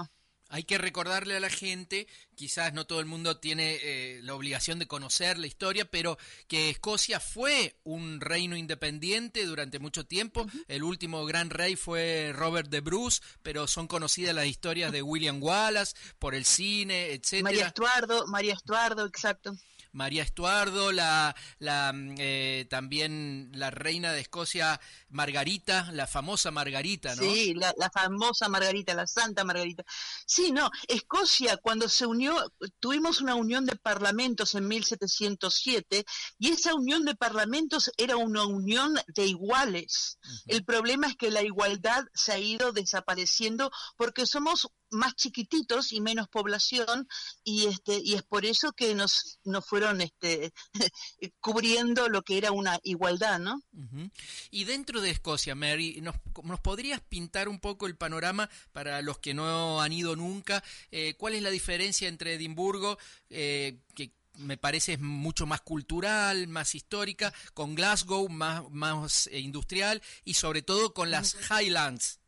[0.51, 4.79] Hay que recordarle a la gente, quizás no todo el mundo tiene eh, la obligación
[4.79, 10.47] de conocer la historia, pero que Escocia fue un reino independiente durante mucho tiempo.
[10.67, 15.43] El último gran rey fue Robert de Bruce, pero son conocidas las historias de William
[15.43, 17.43] Wallace por el cine, etcétera.
[17.43, 19.55] María Estuardo, María Estuardo, exacto.
[19.93, 27.23] María Estuardo, la, la eh, también la reina de Escocia, Margarita, la famosa Margarita, ¿no?
[27.23, 29.85] Sí, la, la, famosa Margarita, la santa Margarita.
[30.27, 36.05] Sí, no, Escocia cuando se unió, tuvimos una unión de parlamentos en 1707
[36.39, 40.19] y esa unión de parlamentos era una unión de iguales.
[40.23, 40.43] Uh -huh.
[40.49, 46.01] El problema es que la igualdad se ha ido desapareciendo porque somos más chiquititos y
[46.01, 47.09] menos población
[47.45, 50.53] y este y es por eso que nos nos fueron este
[51.41, 54.11] cubriendo lo que era una igualdad no uh -huh.
[54.51, 59.21] y dentro de Escocia Mary nos, nos podrías pintar un poco el panorama para los
[59.21, 62.99] que no han ido nunca eh, cuál es la diferencia entre Edimburgo
[63.31, 69.41] eh, que me parece es mucho más cultural, más histórica, con Glasgow más, más eh,
[69.41, 72.21] industrial y sobre todo con las Highlands.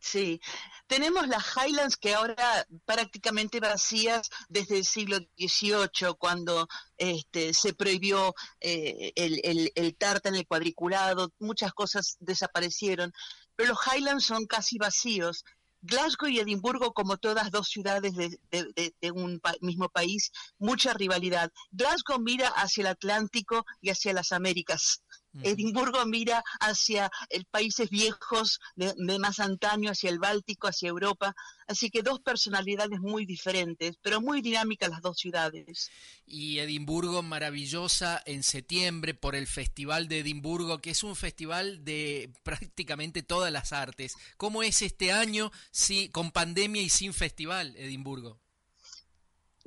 [0.00, 0.40] Sí,
[0.86, 8.34] tenemos las Highlands que ahora prácticamente vacías desde el siglo XVIII, cuando este, se prohibió
[8.60, 13.12] eh, el, el, tartan, el cuadriculado, muchas cosas desaparecieron,
[13.56, 15.44] pero los Highlands son casi vacíos.
[15.80, 20.32] Glasgow y Edimburgo, como todas dos ciudades de, de, de, de un pa mismo país,
[20.58, 21.52] mucha rivalidad.
[21.70, 25.02] Glasgow mira hacia el Atlántico y hacia las Américas.
[25.42, 31.34] Edimburgo mira hacia el países viejos de, de, más antaño, hacia el Báltico, hacia Europa.
[31.66, 35.90] Así que dos personalidades muy diferentes, pero muy dinámicas las dos ciudades.
[36.26, 42.32] Y Edimburgo maravillosa en septiembre por el Festival de Edimburgo, que es un festival de
[42.42, 44.14] prácticamente todas las artes.
[44.36, 48.40] ¿Cómo es este año si, con pandemia y sin festival, Edimburgo?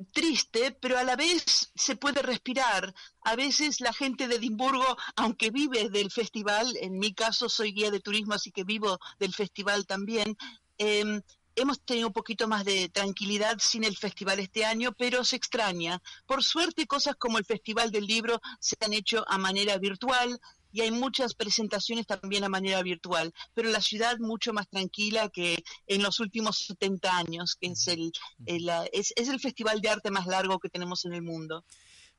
[0.06, 2.94] Triste, pero a la vez se puede respirar.
[3.22, 7.90] A veces la gente de Edimburgo, aunque vive del festival, en mi caso soy guía
[7.90, 10.36] de turismo, así que vivo del festival también,
[10.78, 11.22] eh,
[11.56, 16.02] hemos tenido un poquito más de tranquilidad sin el festival este año, pero se extraña.
[16.26, 20.40] Por suerte, cosas como el Festival del Libro se han hecho a manera virtual,
[20.72, 25.62] y hay muchas presentaciones también a manera virtual, pero la ciudad mucho más tranquila que
[25.86, 28.12] en los últimos 70 años, que es el,
[28.46, 31.64] el es, es, el festival de arte más largo que tenemos en el mundo.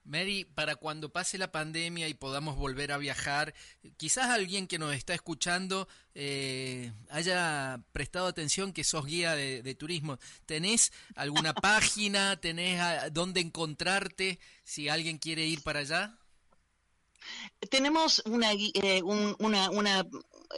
[0.05, 3.53] Mary, para cuando pase la pandemia y podamos volver a viajar,
[3.95, 9.75] quizás alguien que nos está escuchando eh, haya prestado atención que sos guía de, de
[9.75, 10.19] turismo.
[10.45, 12.35] ¿Tenés alguna página?
[12.37, 16.17] ¿Tenés a, dónde encontrarte si alguien quiere ir para allá?
[17.69, 20.05] Tenemos una, eh, un, una, una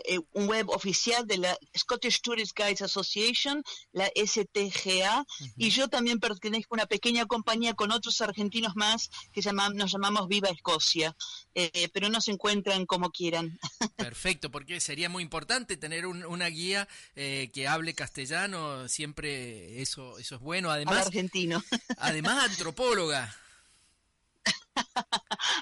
[0.03, 3.63] eh, un web oficial de la Scottish Tourist Guides Association,
[3.93, 5.53] la STGA, uh -huh.
[5.57, 9.91] y yo también pertenezco a una pequeña compañía con otros argentinos más que llama, nos
[9.91, 11.15] llamamos Viva Escocia,
[11.53, 13.57] eh, pero no se encuentran como quieran.
[13.95, 20.17] Perfecto, porque sería muy importante tener un, una guía eh, que hable castellano, siempre eso,
[20.19, 20.71] eso es bueno.
[20.71, 21.63] Además, Al argentino.
[21.97, 23.33] además antropóloga.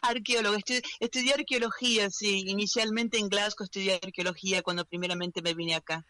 [0.01, 6.05] Arqueólogo, estudié, estudié arqueología, sí, inicialmente en Glasgow estudié arqueología cuando primeramente me vine acá.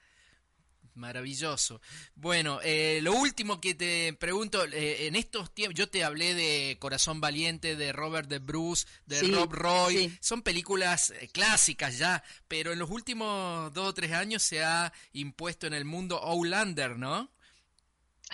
[0.96, 1.82] Maravilloso.
[2.16, 6.78] Bueno, eh, lo último que te pregunto, eh, en estos tiempos, yo te hablé de
[6.80, 10.18] Corazón Valiente, de Robert de Bruce, de sí, Rob Roy, sí.
[10.22, 14.94] son películas eh, clásicas ya, pero en los últimos dos o tres años se ha
[15.14, 17.32] impuesto en el mundo Outlander, ¿no?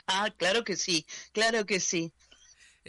[0.08, 2.12] Ah, claro que sí, claro que sí.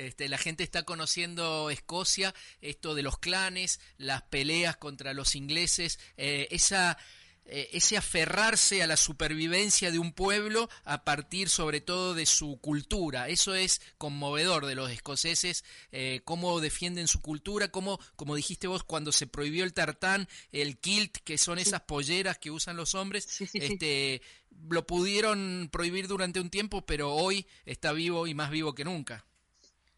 [0.01, 5.99] Este, la gente está conociendo Escocia, esto de los clanes, las peleas contra los ingleses,
[6.17, 6.97] eh, esa,
[7.45, 12.59] eh, ese aferrarse a la supervivencia de un pueblo a partir sobre todo de su
[12.63, 13.29] cultura.
[13.29, 18.85] Eso es conmovedor de los escoceses, eh, cómo defienden su cultura, cómo, como dijiste vos,
[18.85, 21.65] cuando se prohibió el tartán, el kilt, que son sí.
[21.65, 24.23] esas polleras que usan los hombres, sí, sí, este,
[24.71, 29.27] lo pudieron prohibir durante un tiempo, pero hoy está vivo y más vivo que nunca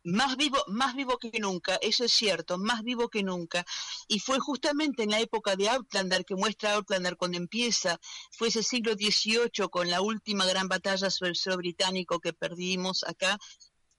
[0.04, 3.64] más vivo, más vivo que nunca, eso es cierto, más vivo que nunca.
[4.08, 7.98] Y fue justamente en la época de Outlander, que muestra Outlander cuando empieza,
[8.32, 13.04] fue ese siglo XVIII con la última gran batalla sobre el suelo británico que perdimos
[13.04, 13.38] acá,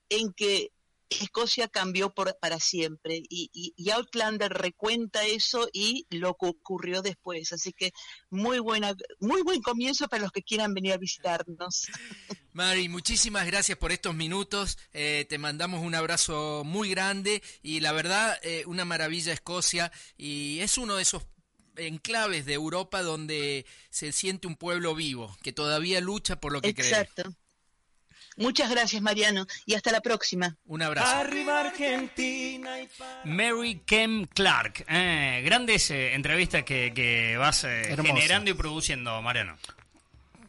[0.09, 0.71] en que
[1.09, 7.01] Escocia cambió por, para siempre y, y, y, Outlander recuenta eso y lo que ocurrió
[7.01, 7.53] después.
[7.53, 7.91] Así que
[8.29, 11.87] muy buena, muy buen comienzo para los que quieran venir a visitarnos.
[12.53, 14.77] Mari, muchísimas gracias por estos minutos.
[14.91, 20.59] Eh, te mandamos un abrazo muy grande y la verdad, eh, una maravilla Escocia y
[20.59, 21.23] es uno de esos
[21.75, 26.69] enclaves de Europa donde se siente un pueblo vivo, que todavía lucha por lo que
[26.69, 27.23] Exacto.
[27.23, 27.35] cree.
[28.37, 30.55] Muchas gracias, Mariano, y hasta la próxima.
[30.65, 31.15] Un abrazo.
[31.15, 32.71] Arriba Argentina.
[33.25, 34.85] Mary Kem Clark.
[34.87, 39.57] Eh, grandes eh, entrevistas que, vas eh, generando y produciendo, Mariano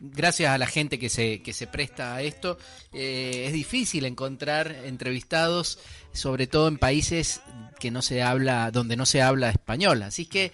[0.07, 2.59] gracias a la gente que se, que se presta a esto,
[2.93, 5.79] es difícil encontrar entrevistados,
[6.13, 7.41] sobre todo en países
[7.81, 10.03] que no se habla, donde no se habla español.
[10.03, 10.53] Así que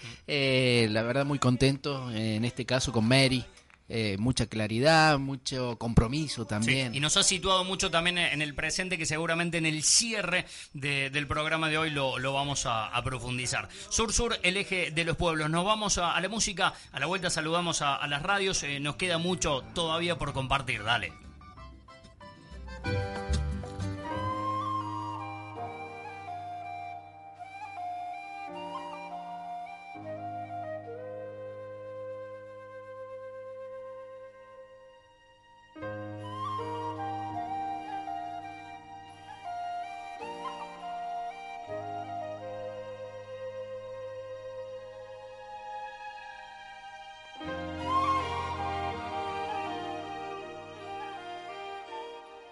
[0.89, 3.45] la verdad muy contento en este caso con Mary,
[3.93, 6.95] eh, mucha claridad, mucho compromiso también.
[6.95, 11.27] y nos ha situado mucho también en el presente, que seguramente en el cierre del
[11.27, 13.69] programa de hoy lo, vamos a, profundizar.
[13.89, 15.51] Sur Sur, el eje de los pueblos.
[15.51, 19.19] Nos vamos a, la música, a la vuelta saludamos a, las radios, eh, nos queda
[19.19, 21.13] mucho todavía por compartir, dale.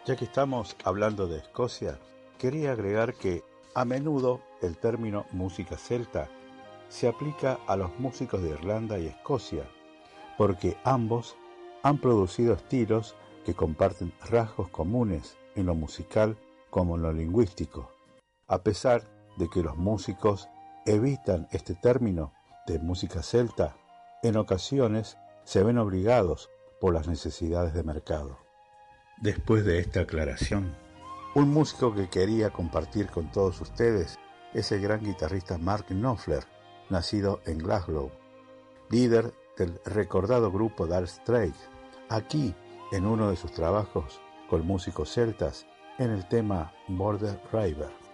[0.09, 1.99] Ya que estamos hablando de Escocia,
[2.39, 3.45] quería agregar que
[3.75, 6.31] a menudo el término música celta
[6.89, 9.69] se aplica a los músicos de Irlanda y Escocia,
[10.39, 11.37] porque ambos
[11.83, 16.39] han producido estilos que comparten rasgos comunes en lo musical
[16.71, 17.93] como en lo lingüístico,
[18.47, 19.03] a pesar
[19.37, 20.49] de que los músicos
[20.87, 22.33] evitan este término
[22.67, 23.77] de música celta,
[24.23, 26.49] en ocasiones se ven obligados
[26.81, 28.48] por las necesidades de mercado.
[29.21, 30.77] Después de esta aclaración,
[31.35, 34.17] un músico que quería compartir con todos ustedes
[34.55, 36.45] es el gran guitarrista Mark Knopfler,
[36.89, 38.13] nacido en Glasgow,
[38.91, 41.69] líder del recordado grupo Dark Straits,
[42.09, 42.55] aquí
[42.93, 45.67] en uno de sus trabajos con músicos celtas
[45.99, 48.08] en el tema Border River.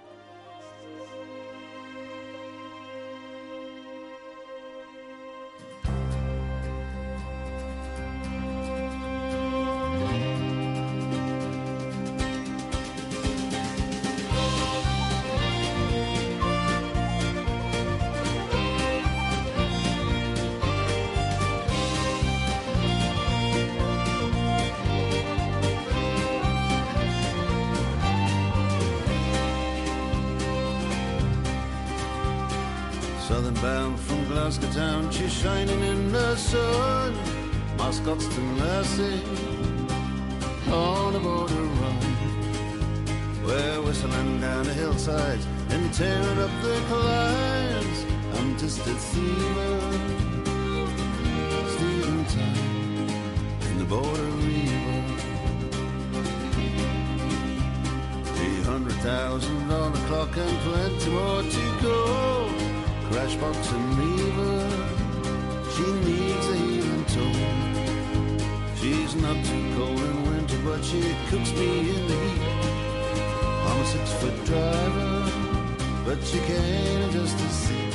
[76.15, 77.89] but you can't just to see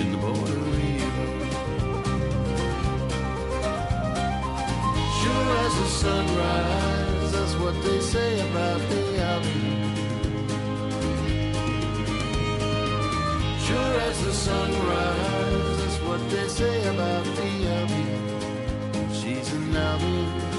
[0.00, 1.28] in the border river.
[5.20, 9.04] Sure as the sunrise, that's what they say about the
[9.34, 9.98] island.
[13.66, 17.50] Sure as the sunrise, that's what they say about the
[17.80, 19.14] island.
[19.14, 20.51] She's an island.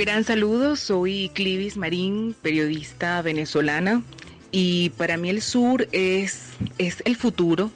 [0.00, 4.02] Gran saludo, soy Clivis Marín, periodista venezolana,
[4.50, 7.70] y para mí el sur es, es el futuro,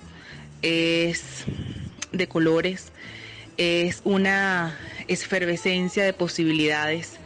[0.63, 1.45] es
[2.13, 2.93] de colores,
[3.59, 4.75] es una
[5.07, 7.19] efervescencia de posibilidades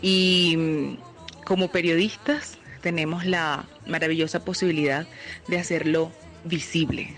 [0.00, 0.96] y
[1.44, 5.06] como periodistas tenemos la maravillosa posibilidad
[5.46, 6.10] de hacerlo
[6.42, 7.14] visible.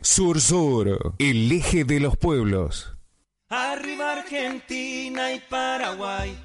[0.00, 2.94] Sur Sur, el eje de los pueblos.
[4.28, 6.38] Argentina y Paraguay.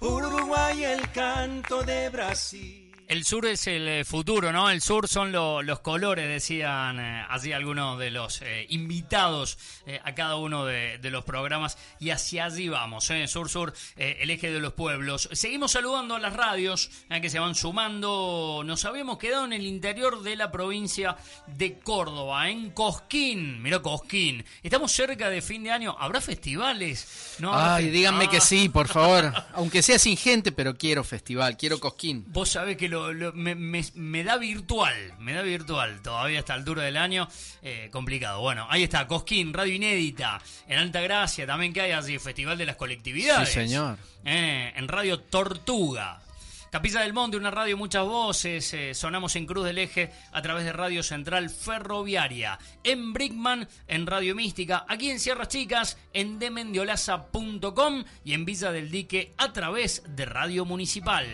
[0.00, 2.85] Uruguay el canto de Brasil.
[3.08, 4.68] El sur es el eh, futuro, ¿no?
[4.68, 9.58] El sur son los colores, decían eh, así algunos de los eh, invitados
[10.02, 11.78] a cada uno de, los programas.
[12.00, 13.28] Y hacia allí vamos, ¿eh?
[13.28, 15.28] Sur Sur, el eje de los pueblos.
[15.32, 16.90] Seguimos saludando a las radios
[17.22, 18.62] que se van sumando.
[18.64, 23.62] Nos habíamos quedado en el interior de la provincia de Córdoba, en Cosquín.
[23.62, 24.44] Mira, Cosquín.
[24.64, 25.94] Estamos cerca de fin de año.
[25.96, 27.36] ¿Habrá festivales?
[27.38, 28.40] ¿No Ay, díganme que ah.
[28.40, 29.32] sí, por favor.
[29.54, 32.24] Aunque sea sin gente, pero quiero festival, quiero Cosquín.
[32.28, 32.95] Vos sabés que lo
[33.34, 37.28] me, da virtual, me da virtual, todavía a esta altura del año,
[37.62, 38.40] eh, complicado.
[38.40, 42.66] Bueno, ahí está, Cosquín, Radio Inédita, en Alta Gracia, también que hay así, Festival de
[42.66, 43.48] las Colectividades.
[43.48, 43.98] Sí, señor.
[44.24, 46.20] Eh, en Radio Tortuga.
[46.70, 48.74] Capilla del Monte, una radio, muchas voces.
[48.74, 52.58] Eh, sonamos en Cruz del Eje a través de Radio Central Ferroviaria.
[52.84, 54.84] En Brickman, en Radio Mística.
[54.86, 60.64] Aquí en Sierras Chicas, en demendiolaza.com y en Villa del Dique a través de Radio
[60.64, 61.26] Municipal.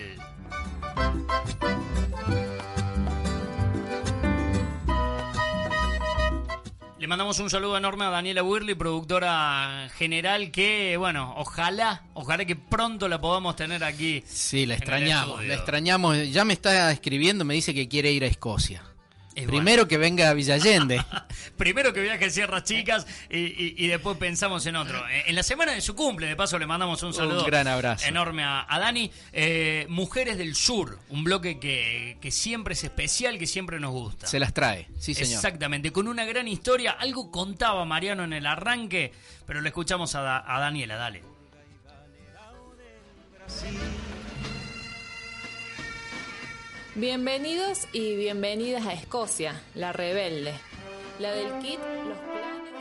[7.02, 12.54] Le mandamos un saludo enorme a Daniela Wirley, productora general, que, bueno, ojalá, ojalá que
[12.54, 14.22] pronto la podamos tener aquí.
[14.24, 16.30] Sí, la extrañamos, la extrañamos.
[16.30, 18.84] Ya me está escribiendo, me dice que quiere ir a Escocia.
[19.34, 21.04] Primero que venga a Villallende.
[21.56, 24.98] Primero que viaje a Sierras Chicas y, después pensamos en otro.
[25.08, 27.40] Eh, en la semana de su cumple, de paso, le mandamos un saludo.
[27.40, 28.06] Un gran abrazo.
[28.06, 29.10] Enorme a, Dani.
[29.32, 34.26] Eh, Mujeres del Sur, un bloque que, siempre es especial, que siempre nos gusta.
[34.26, 35.34] Se las trae, sí, señor.
[35.34, 36.92] Exactamente, con una gran historia.
[36.92, 39.12] Algo contaba Mariano en el arranque,
[39.46, 41.22] pero le escuchamos a, a Daniela, dale.
[46.94, 50.52] Bienvenidos y bienvenidas a Escocia, la rebelde.
[51.18, 52.72] La del kit, los planes.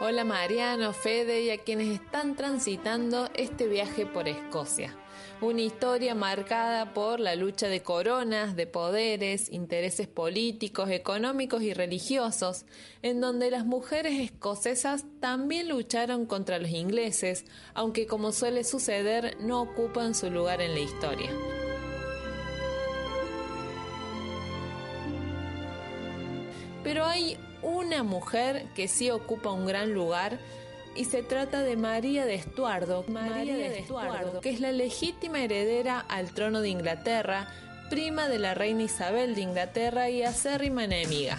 [0.00, 4.94] Hola Mariano, Fede y a quienes están transitando este viaje por Escocia
[5.40, 12.64] una historia marcada por la lucha de coronas, de poderes, intereses políticos, económicos y religiosos,
[13.02, 17.44] en donde las mujeres escocesas también lucharon contra los ingleses,
[17.74, 21.30] aunque como suele suceder no ocupan su lugar en la historia.
[26.82, 30.38] Pero hay una mujer que sí ocupa un gran lugar
[30.98, 36.00] y se trata de María de Estuardo, María, de, Estuardo, que es la legítima heredera
[36.00, 37.46] al trono de Inglaterra,
[37.88, 41.38] prima de la reina Isabel de Inglaterra y acérrima enemiga.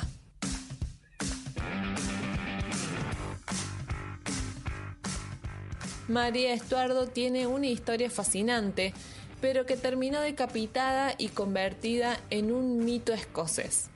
[6.08, 8.94] María Estuardo tiene una historia fascinante,
[9.42, 13.90] pero que terminó decapitada y convertida en un mito escocés.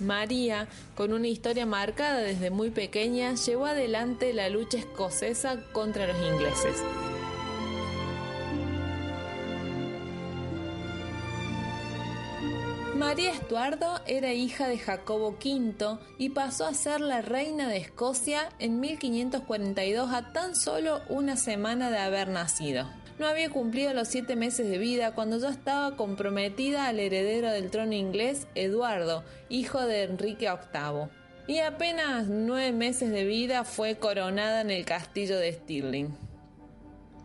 [0.00, 6.16] María, con una historia marcada desde muy pequeña, llevó adelante la lucha escocesa contra los
[6.16, 6.82] ingleses.
[12.96, 18.48] María Estuardo era hija de Jacobo V y pasó a ser la reina de Escocia
[18.58, 22.86] en 1542 a tan solo una semana de haber nacido
[23.18, 27.70] no había cumplido los siete meses de vida cuando ya estaba comprometida al heredero del
[27.70, 31.08] trono inglés, Eduardo, hijo de Enrique VIII.
[31.48, 36.16] Y apenas nueve meses de vida fue coronada en el castillo de Stirling.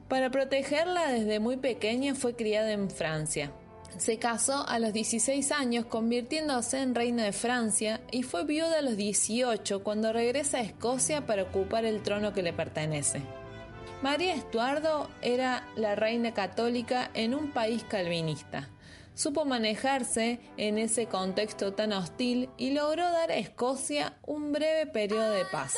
[0.08, 3.52] Para protegerla desde muy pequeña fue criada en Francia.
[3.98, 8.82] Se casó a los 16 años convirtiéndose en reina de Francia y fue viuda a
[8.82, 13.22] los 18 cuando regresa a Escocia para ocupar el trono que le pertenece.
[14.02, 18.68] María Estuardo era la reina católica en un país calvinista.
[19.14, 25.32] Supo manejarse en ese contexto tan hostil y logró dar a Escocia un breve periodo
[25.32, 25.76] de paz.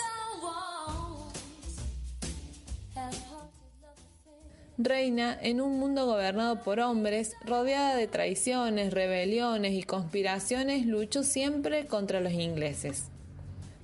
[4.78, 11.88] Reina en un mundo gobernado por hombres, rodeada de traiciones, rebeliones y conspiraciones, luchó siempre
[11.88, 13.10] contra los ingleses.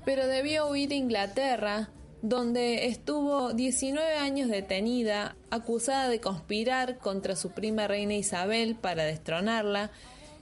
[0.05, 1.89] Pero debió huir a Inglaterra,
[2.21, 9.91] donde estuvo 19 años detenida, acusada de conspirar contra su prima reina Isabel para destronarla,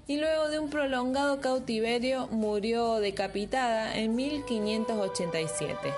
[0.07, 5.93] y luego de un prolongado cautiverio murió decapitada en 1587.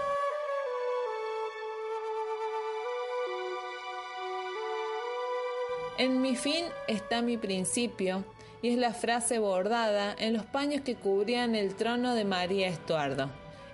[5.98, 8.24] En mi fin está mi principio,
[8.62, 13.30] y es la frase bordada en los paños que cubrían el trono de María Estuardo.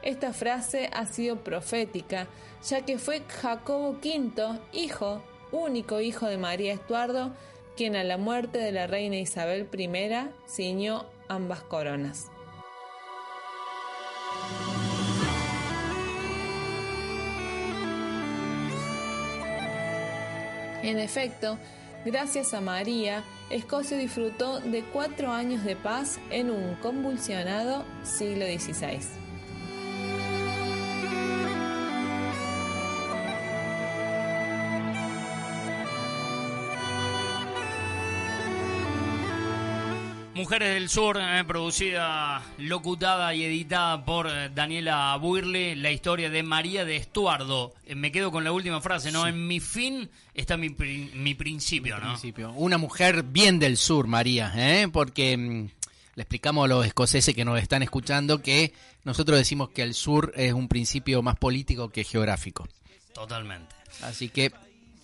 [0.05, 2.27] Esta frase ha sido profética,
[2.63, 7.31] ya que fue Jacobo V, hijo, único hijo de María Estuardo,
[7.75, 12.27] quien a la muerte de la reina Isabel I ciñó ambas coronas.
[20.83, 21.57] En efecto,
[22.05, 29.24] gracias a María, Escocia disfrutó de cuatro años de paz en un convulsionado siglo XVI.
[40.35, 46.43] Mujeres del Sur, eh, producida, locutada y editada por eh, Daniela Buirle, la historia de
[46.43, 47.73] María de Estuardo.
[47.85, 49.25] Eh, me quedo con la última frase, ¿no?
[49.27, 52.09] En mi fin está mi, mi principio, ¿no?
[52.09, 52.51] Principio.
[52.51, 54.89] Una mujer bien del sur, María, ¿eh?
[54.91, 55.69] Porque mm,
[56.15, 58.73] le explicamos a los escoceses que nos están escuchando que
[59.05, 62.67] nosotros decimos que el sur es un principio más político que geográfico.
[63.13, 63.73] Totalmente.
[64.01, 64.51] Así que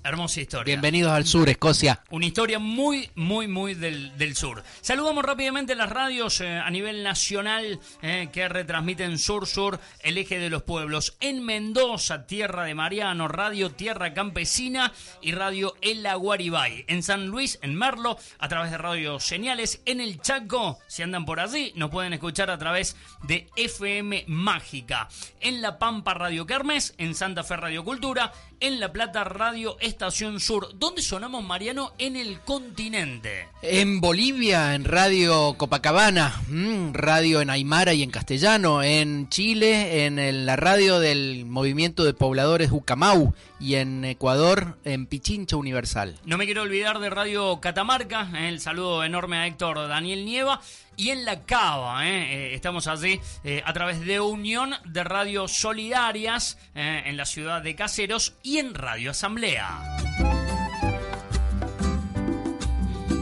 [0.04, 0.66] Hermosa historia.
[0.74, 2.02] Bienvenidos al sur, Escocia.
[2.10, 4.64] Una historia muy, muy, muy del, del sur.
[4.82, 10.40] Saludamos rápidamente las radios eh, a nivel nacional eh, que retransmiten Sur Sur, el eje
[10.40, 11.18] de los pueblos.
[11.20, 14.92] En Mendoza, Tierra de Mariano, Radio Tierra Campesina
[15.22, 16.84] y Radio El Aguaribay.
[16.88, 19.84] En San Luis, en Merlo, a través de Radio Señales.
[19.86, 25.10] En el Chaco, si andan por allí, nos pueden escuchar a través de FM Mágica.
[25.42, 26.96] En La Pampa, Radio Kermes.
[26.98, 28.32] En Santa Fe, Radio Cultura.
[28.60, 30.70] En La Plata, Radio Estación Sur.
[30.76, 31.92] ¿Dónde sonamos, Mariano?
[31.98, 33.50] En el continente.
[33.62, 38.84] En Bolivia, en Radio Copacabana, mm, radio en Aymara y en castellano.
[38.84, 43.34] En Chile, en la radio del Movimiento de Pobladores Ucamau.
[43.60, 46.18] Y en Ecuador, en Pichincha Universal.
[46.26, 48.32] No me quiero olvidar de Radio Catamarca.
[48.48, 50.62] El saludo enorme a Héctor Daniel Nieva
[51.02, 52.08] y en la Cava.
[52.08, 52.52] ¿eh?
[52.52, 57.76] Eh, estamos allí eh, a través de Unión de Radio Solidarias en la ciudad de
[57.76, 59.98] Caseros y en Radio Asamblea.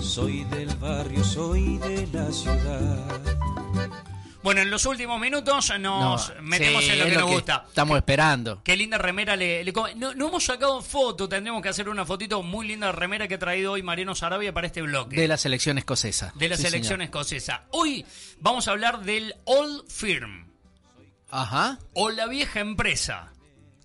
[0.01, 3.58] Soy del barrio, soy de la ciudad.
[4.41, 7.65] Bueno, en los últimos minutos nos metemos en lo que nos gusta.
[7.67, 8.61] Estamos esperando.
[8.63, 9.65] Qué linda remera le,
[9.95, 13.73] no, hemos sacado foto, tendremos que hacer una fotito muy linda remera que ha traído
[13.73, 15.17] hoy Mariano Sarabia para este bloque.
[15.17, 16.31] De la selección escocesa.
[16.35, 17.65] De la selección escocesa.
[17.71, 18.05] Hoy
[18.39, 20.47] vamos a hablar del Old Firm.
[21.31, 21.77] Ajá.
[21.93, 23.33] O la vieja empresa.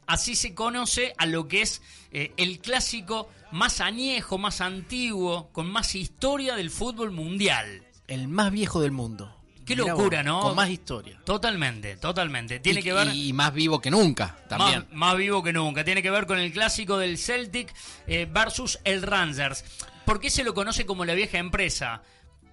[0.06, 1.82] Así se conoce a lo que es
[2.12, 7.86] eh, el clásico más añejo, más antiguo, con más historia del fútbol mundial.
[8.06, 9.43] El más viejo del mundo.
[9.64, 10.40] Qué locura, ¿no?
[10.40, 11.18] Con más historia.
[11.24, 12.60] Totalmente, totalmente.
[12.60, 13.14] Tiene que ver.
[13.14, 14.86] Y más vivo que nunca, también.
[14.92, 15.84] Más, vivo que nunca.
[15.84, 17.72] Tiene que ver con el clásico del Celtic
[18.06, 19.64] eh, versus el Rangers.
[20.04, 22.02] ¿Por qué se lo conoce como la vieja empresa?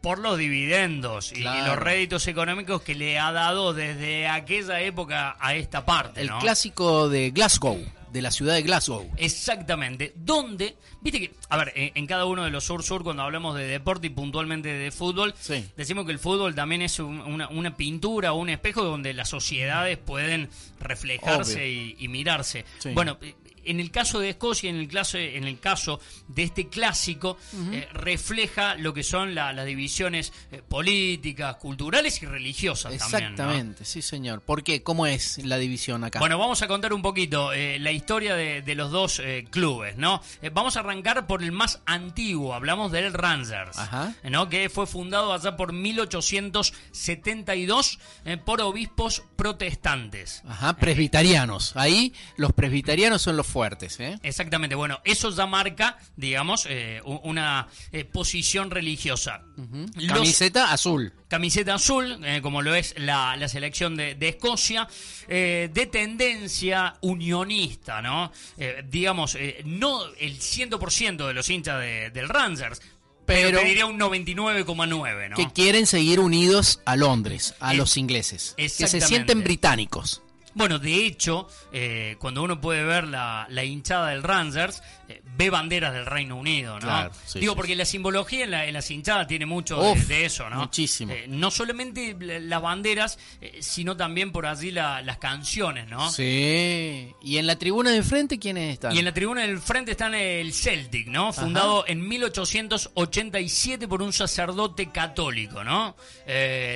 [0.01, 5.55] Por los dividendos y los réditos económicos que le ha dado desde aquella época a
[5.55, 6.21] esta parte.
[6.21, 7.79] El clásico de Glasgow
[8.11, 9.09] de la ciudad de Glasgow.
[9.17, 10.13] Exactamente.
[10.15, 14.07] Donde, viste que, a ver, en, cada uno de los sur-sur, cuando hablamos de deporte
[14.07, 15.33] y puntualmente de fútbol,
[15.77, 19.97] decimos que el fútbol también es una, una, pintura o un espejo donde las sociedades
[19.97, 20.49] pueden
[20.79, 22.65] reflejarse y, mirarse.
[22.93, 23.17] Bueno,
[23.65, 27.37] en el caso de Escocia, en el caso, en el caso de este clásico,
[27.71, 34.41] eh, refleja lo que son las divisiones eh, políticas, culturales y religiosas Exactamente, sí señor.
[34.41, 34.83] ¿Por qué?
[34.83, 36.19] ¿Cómo es la división acá?
[36.19, 40.21] Bueno, vamos a contar un poquito eh, la historia de, los dos clubes, ¿no?
[40.53, 43.77] vamos a arrancar por el más antiguo, hablamos del Rangers,
[44.23, 44.47] ¿no?
[44.47, 47.99] Que fue fundado allá por 1872
[48.45, 50.41] por obispos protestantes.
[50.47, 51.75] Ajá, presbiterianos.
[51.75, 53.99] Ahí los presbiterianos son los fuertes.
[53.99, 54.17] ¿eh?
[54.23, 59.43] Exactamente, bueno, eso ya marca, digamos, eh, una eh, posición religiosa.
[60.07, 61.13] Camiseta azul.
[61.27, 64.87] Camiseta azul, como lo es la, selección de, Escocia,
[65.27, 68.31] de tendencia unionista, ¿no?
[68.89, 72.81] digamos, no el 100% de los hinchas del Rangers,
[73.25, 75.35] pero, te diría un 99,9, ¿no?
[75.35, 78.55] Que quieren seguir unidos a Londres, a los ingleses.
[78.57, 80.21] Que se sienten británicos.
[80.53, 84.83] Bueno, de hecho, eh, cuando uno puede ver la, la hinchada del Rangers,
[85.37, 87.09] ve banderas del Reino Unido, ¿no?
[87.35, 90.57] Digo, porque la simbología en, la, en las hinchadas tiene mucho de, eso, ¿no?
[90.57, 91.13] Muchísimo.
[91.13, 93.17] Eh, no solamente las banderas,
[93.59, 96.09] sino también por allí las canciones, ¿no?
[96.11, 97.13] Sí.
[97.21, 98.95] ¿Y en la tribuna del frente quiénes están?
[98.95, 101.33] Y en la tribuna del frente están el Celtic, ¿no?
[101.33, 105.95] Fundado en 1887 por un sacerdote católico, ¿no?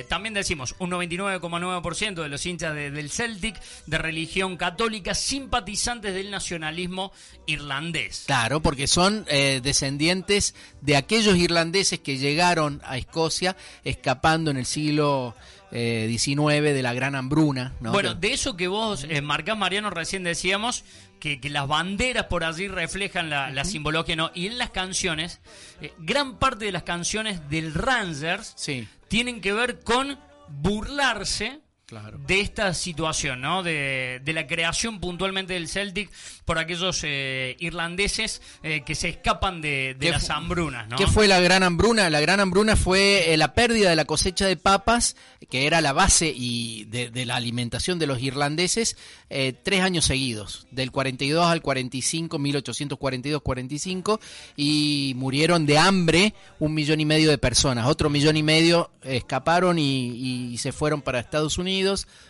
[0.08, 7.12] también decimos, un 99,9% de los hinchas del Celtic de religión católica, simpatizantes del nacionalismo
[7.46, 8.25] irlandés.
[8.26, 14.66] Claro, porque son eh, descendientes de aquellos irlandeses que llegaron a Escocia escapando en el
[14.66, 15.34] siglo
[15.72, 17.74] eh, 19 de la gran hambruna.
[17.80, 17.92] ¿no?
[17.92, 20.84] Bueno, de eso que vos eh, marcás, Mariano, recién decíamos
[21.18, 24.30] que, que las banderas por allí reflejan la, la simbología, ¿no?
[24.34, 25.40] Y en las canciones,
[25.80, 30.18] eh, gran parte de las canciones del Rangers Sí, tienen que ver con
[30.48, 32.18] burlarse claro.
[32.26, 33.62] de esta situación, ¿no?
[33.62, 36.10] De, de la creación puntualmente del Celtic
[36.44, 40.96] por aquellos eh, irlandeses eh, que se escapan de, de ¿Qué las hambrunas, ¿no?
[40.96, 42.10] ¿Qué fue la gran hambruna?
[42.10, 45.16] La gran hambruna fue eh, la pérdida de la cosecha de papas,
[45.50, 48.96] que era la base y de, de la alimentación de los irlandeses,
[49.30, 54.20] eh, tres años seguidos, del 42 al 45, 1842-45,
[54.56, 57.86] y murieron de hambre un millón y medio de personas.
[57.86, 61.75] Otro millón y medio escaparon y, y se fueron para Estados Unidos,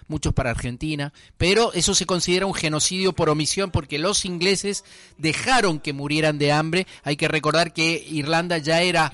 [0.08, 4.84] muchos para Argentina, pero eso se considera un genocidio por omisión porque los ingleses
[5.18, 6.86] dejaron que murieran de hambre.
[7.04, 9.12] Hay que recordar que Irlanda ya era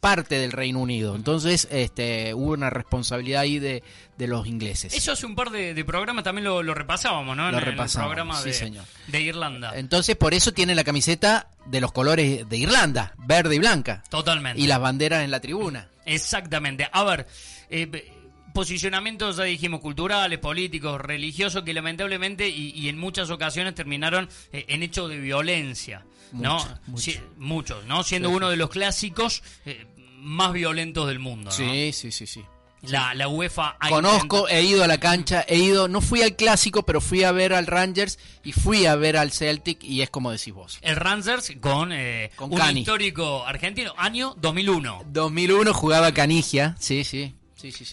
[0.00, 3.84] parte del Reino Unido, entonces este, hubo una responsabilidad ahí de,
[4.18, 4.92] de los ingleses.
[4.94, 7.44] Eso hace un par de, de programas también lo, lo repasábamos, ¿no?
[7.44, 8.84] Lo en, el- en repasábamos, el programa sí, de, señor.
[9.06, 9.72] de Irlanda.
[9.76, 14.60] Entonces por eso tiene la camiseta de los colores de Irlanda, verde y blanca, Totalmente.
[14.60, 15.86] y las banderas en la tribuna.
[16.04, 16.88] Exactamente.
[16.90, 17.28] A ver,
[17.70, 18.11] eh,
[18.52, 24.64] posicionamientos, ya dijimos, culturales, políticos, religiosos, que lamentablemente y, y en muchas ocasiones terminaron eh,
[24.68, 26.04] en hechos de violencia.
[26.32, 26.56] ¿no?
[26.58, 27.02] Mucho, mucho.
[27.02, 28.02] Si- muchos, ¿no?
[28.02, 29.86] Siendo Sí, uno de los clásicos eh,
[30.18, 31.50] más violentos del mundo.
[31.50, 31.56] ¿no?
[31.56, 32.42] Sí, sí, sí, sí.
[32.82, 36.82] La, la UEFA Conozco, he ido a la cancha, he ido, no fui al clásico,
[36.84, 40.32] pero fui a ver al Rangers y fui a ver al Celtic y es como
[40.32, 40.78] decís vos.
[40.82, 42.80] el Rangers con, eh, Con un Cani.
[42.80, 45.04] histórico argentino, año 2001.
[45.06, 47.34] 2001 jugaba Canigia, sí, sí.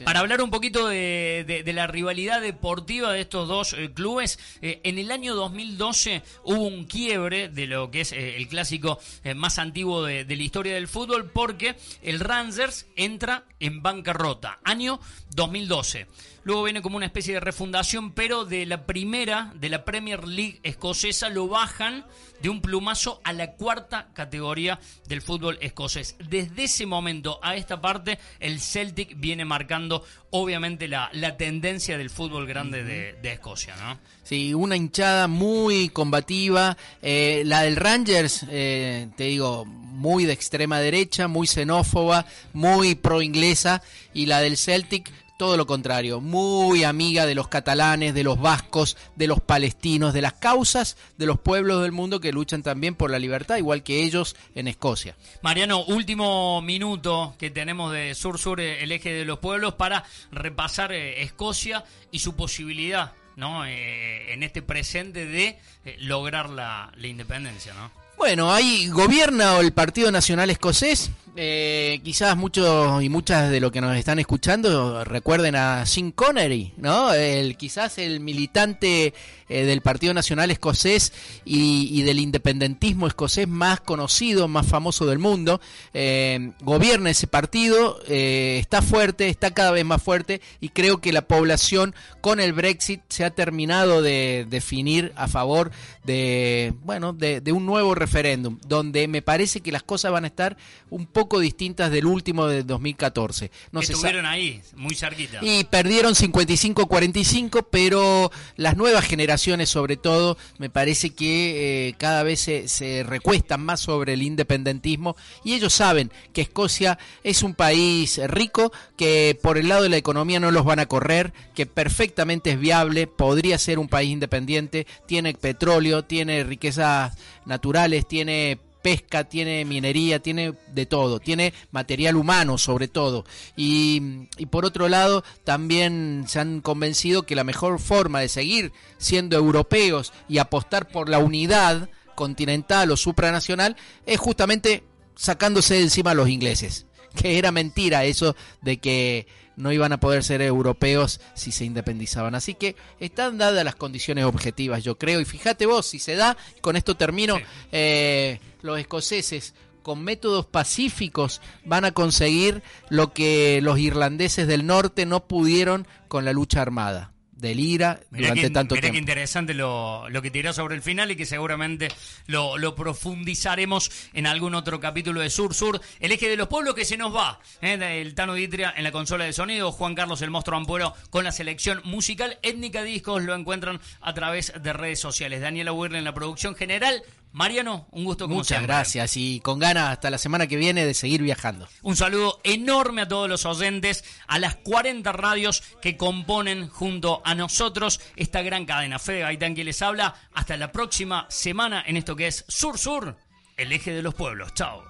[0.04, 4.98] Para hablar un poquito de, la rivalidad deportiva de estos dos eh, clubes, eh, en
[4.98, 9.00] el año 2012 hubo un quiebre de lo que es eh, el clásico
[9.36, 15.00] más antiguo de la historia del fútbol porque el Rangers entra en bancarrota, año
[15.36, 16.08] 2012.
[16.50, 20.60] Luego viene como una especie de refundación, pero de la primera, de la Premier League
[20.64, 22.08] escocesa, lo bajan
[22.42, 26.16] de un plumazo a la cuarta categoría del fútbol escocés.
[26.28, 32.10] Desde ese momento a esta parte, el Celtic viene marcando obviamente la, la tendencia del
[32.10, 34.00] fútbol grande de, de Escocia, ¿no?
[34.24, 36.78] Sí, una hinchada muy combativa.
[37.04, 43.22] eh, la del Rangers, eh, te digo, muy de extrema derecha, muy xenófoba, muy pro
[43.22, 43.84] inglesa.
[44.16, 48.98] Y la del Celtic, todo lo contrario, muy amiga de los catalanes, de los vascos,
[49.16, 53.10] de los palestinos, de las causas de los pueblos del mundo que luchan también por
[53.10, 55.16] la libertad, igual que ellos en Escocia.
[55.42, 60.92] Mariano, último minuto que tenemos de Sur-Sur, eh, el eje de los pueblos, para repasar
[60.92, 63.66] eh, Escocia y su posibilidad, ¿no?
[63.66, 65.58] Eh, en este presente de
[66.00, 67.92] lograr la, la independencia, ¿no?
[68.18, 71.12] Bueno, ahí gobierna el Partido Nacional Escocés.
[71.36, 76.74] Eh, quizás muchos y muchas de los que nos están escuchando recuerden a Sean Connery,
[76.78, 77.14] ¿no?
[77.14, 79.14] El, quizás el militante
[79.48, 81.14] eh, del Partido Nacional Escocés
[81.46, 85.62] y, del independentismo escocés más conocido, más famoso del mundo.
[85.94, 91.22] Eh, gobierna ese partido, está fuerte, está cada vez más fuerte y creo que la
[91.22, 95.72] población con el Brexit se ha terminado de definir a favor
[96.04, 100.28] de, bueno, de, de un nuevo referéndum, donde me parece que las cosas van a
[100.28, 100.58] estar
[100.90, 103.52] un poco distintas del último de 2014.
[103.72, 105.40] No se estuvieron ahí, muy cerquita.
[105.42, 112.40] y perdieron 55-45, pero las nuevas generaciones sobre todo me parece que eh, cada vez
[112.40, 118.20] se, se recuestan más sobre el independentismo y ellos saben que Escocia es un país
[118.28, 122.52] rico, que por el lado de la economía no los van a correr, que perfectamente
[122.52, 129.66] es viable, podría ser un país independiente, tiene petróleo, tiene riquezas naturales, tiene pesca, tiene
[129.66, 133.26] minería, tiene de todo, tiene material humano sobre todo.
[133.56, 138.72] Y, y por otro lado, también se han convencido que la mejor forma de seguir
[138.98, 144.84] siendo europeos y apostar por la unidad continental o supranacional es justamente
[145.16, 146.86] sacándose de encima a los ingleses.
[147.16, 149.26] Que era mentira eso de que
[149.56, 152.36] no iban a poder ser europeos si se independizaban.
[152.36, 155.20] Así que están dadas las condiciones objetivas, yo creo.
[155.20, 157.38] Y fíjate vos, si se da, con esto termino,
[157.72, 165.06] eh, los escoceses con métodos pacíficos van a conseguir lo que los irlandeses del norte
[165.06, 167.14] no pudieron con la lucha armada.
[167.40, 168.96] de Lira durante tanto mirá tiempo.
[168.96, 171.88] qué interesante lo, lo que tiró sobre el final y que seguramente
[172.28, 175.80] lo, lo profundizaremos en algún otro capítulo de Sur Sur.
[176.02, 177.40] El eje de los pueblos que se nos va.
[177.62, 178.02] ¿eh?
[178.02, 181.32] El Tano Ditria en la consola de sonido, Juan Carlos el Monstruo Ampuero con la
[181.32, 182.38] selección musical.
[182.42, 185.40] Étnica Discos lo encuentran a través de redes sociales.
[185.40, 187.02] Daniela Wirle en la producción general.
[187.32, 188.68] Mariano, un gusto como Muchas siempre.
[188.68, 191.68] gracias y con ganas hasta la semana que viene de seguir viajando.
[191.84, 197.36] Un saludo enorme a todos los oyentes, a las 40 radios que componen junto a
[197.36, 198.98] nosotros esta gran cadena.
[199.00, 200.16] Fede Gaitán que les habla.
[200.34, 203.16] Hasta la próxima semana en esto que es Sur Sur,
[203.58, 204.54] el eje de los pueblos.
[204.56, 204.84] Chao.